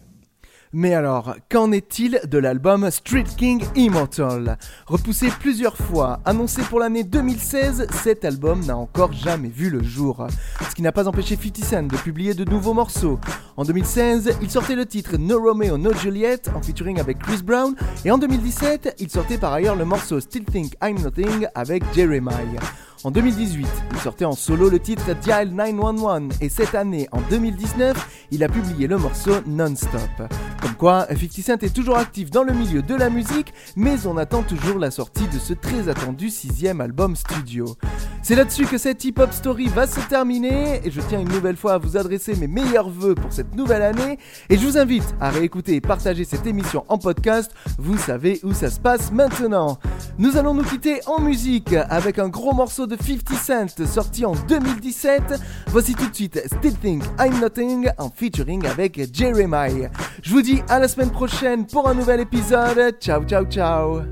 [0.74, 4.56] Mais alors, qu'en est-il de l'album Street King Immortal?
[4.86, 10.26] Repoussé plusieurs fois, annoncé pour l'année 2016, cet album n'a encore jamais vu le jour.
[10.70, 13.20] Ce qui n'a pas empêché 50 Cent de publier de nouveaux morceaux.
[13.58, 17.74] En 2016, il sortait le titre No Romeo No Juliet en featuring avec Chris Brown,
[18.06, 22.62] et en 2017, il sortait par ailleurs le morceau Still Think I'm Nothing avec Jeremiah.
[23.04, 28.28] En 2018, il sortait en solo le titre Dial 911 et cette année, en 2019,
[28.30, 30.30] il a publié le morceau Non-Stop.
[30.60, 34.16] Comme quoi, 50 Cent est toujours actif dans le milieu de la musique, mais on
[34.16, 37.76] attend toujours la sortie de ce très attendu sixième album studio.
[38.22, 41.74] C'est là-dessus que cette hip-hop story va se terminer et je tiens une nouvelle fois
[41.74, 45.30] à vous adresser mes meilleurs voeux pour cette nouvelle année et je vous invite à
[45.30, 49.80] réécouter et partager cette émission en podcast, vous savez où ça se passe maintenant.
[50.18, 54.32] Nous allons nous quitter en musique avec un gros morceau de 50 Cent sorti en
[54.48, 55.22] 2017.
[55.68, 59.90] Voici tout de suite Still Think I'm Nothing en featuring avec Jeremiah.
[60.22, 62.96] Je vous dis à la semaine prochaine pour un nouvel épisode.
[63.00, 64.02] Ciao ciao ciao.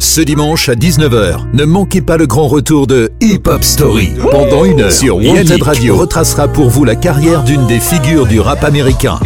[0.00, 4.10] Ce dimanche à 19h, ne manquez pas le grand retour de Hip Hop Story.
[4.30, 8.38] Pendant une heure, sur Wanted Radio retracera pour vous la carrière d'une des figures du
[8.38, 9.18] rap américain.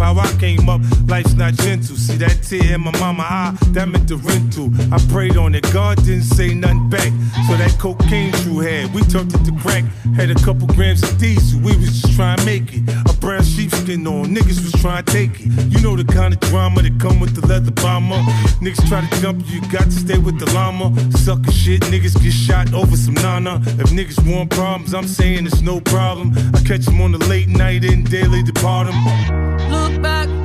[0.00, 1.96] How I came up, life's not gentle.
[1.96, 4.70] See that tear in my mama eye, that meant the rental.
[4.92, 7.12] I prayed on it, God didn't say nothing back.
[7.46, 9.84] So that cocaine you had, we turned it to crack.
[10.16, 12.82] Had a couple grams of diesel, we was just trying to make it.
[13.08, 15.48] A brown sheepskin on, niggas was trying to take it.
[15.70, 18.20] You know the kind of drama that come with the leather bomber.
[18.64, 20.88] Niggas try to jump you, you got to stay with the llama.
[21.18, 23.60] Sucker shit, niggas get shot over some nana.
[23.78, 26.32] If niggas want problems, I'm saying it's no problem.
[26.54, 29.89] I catch them on the late night and daily depart 'em.
[29.90, 30.39] Look back,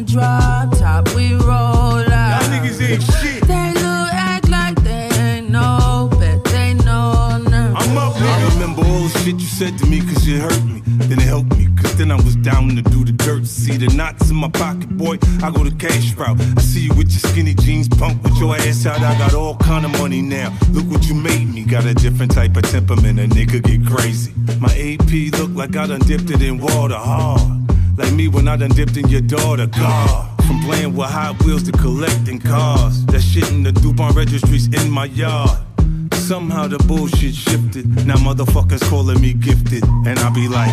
[0.00, 2.42] then drop top, we roll out.
[2.42, 3.42] Y'all niggas ain't shit.
[3.46, 7.74] They look act like they ain't know, bet they know now.
[7.76, 10.82] I'm up, I remember all the shit you said to me cause it hurt me.
[11.08, 13.46] Then it helped me cause then I was down to do the dirt.
[13.46, 15.18] See the knots in my pocket, boy.
[15.42, 16.40] I go the cash route.
[16.40, 19.00] I see you with your skinny jeans, punk with your ass out.
[19.00, 20.56] I got all kind of money now.
[20.70, 21.64] Look what you made me.
[21.64, 23.18] Got a different type of temperament.
[23.18, 24.32] A nigga get crazy.
[24.58, 27.69] My AP look like I done dipped it in water hard.
[28.00, 29.66] Like me when I done dipped in your daughter.
[29.66, 30.44] God.
[30.46, 33.04] From playing with Hot Wheels to collecting cars.
[33.06, 35.58] That shit in the DuPont registries in my yard.
[36.14, 38.06] Somehow the bullshit shifted.
[38.06, 39.84] Now motherfuckers calling me gifted.
[40.06, 40.72] And I be like,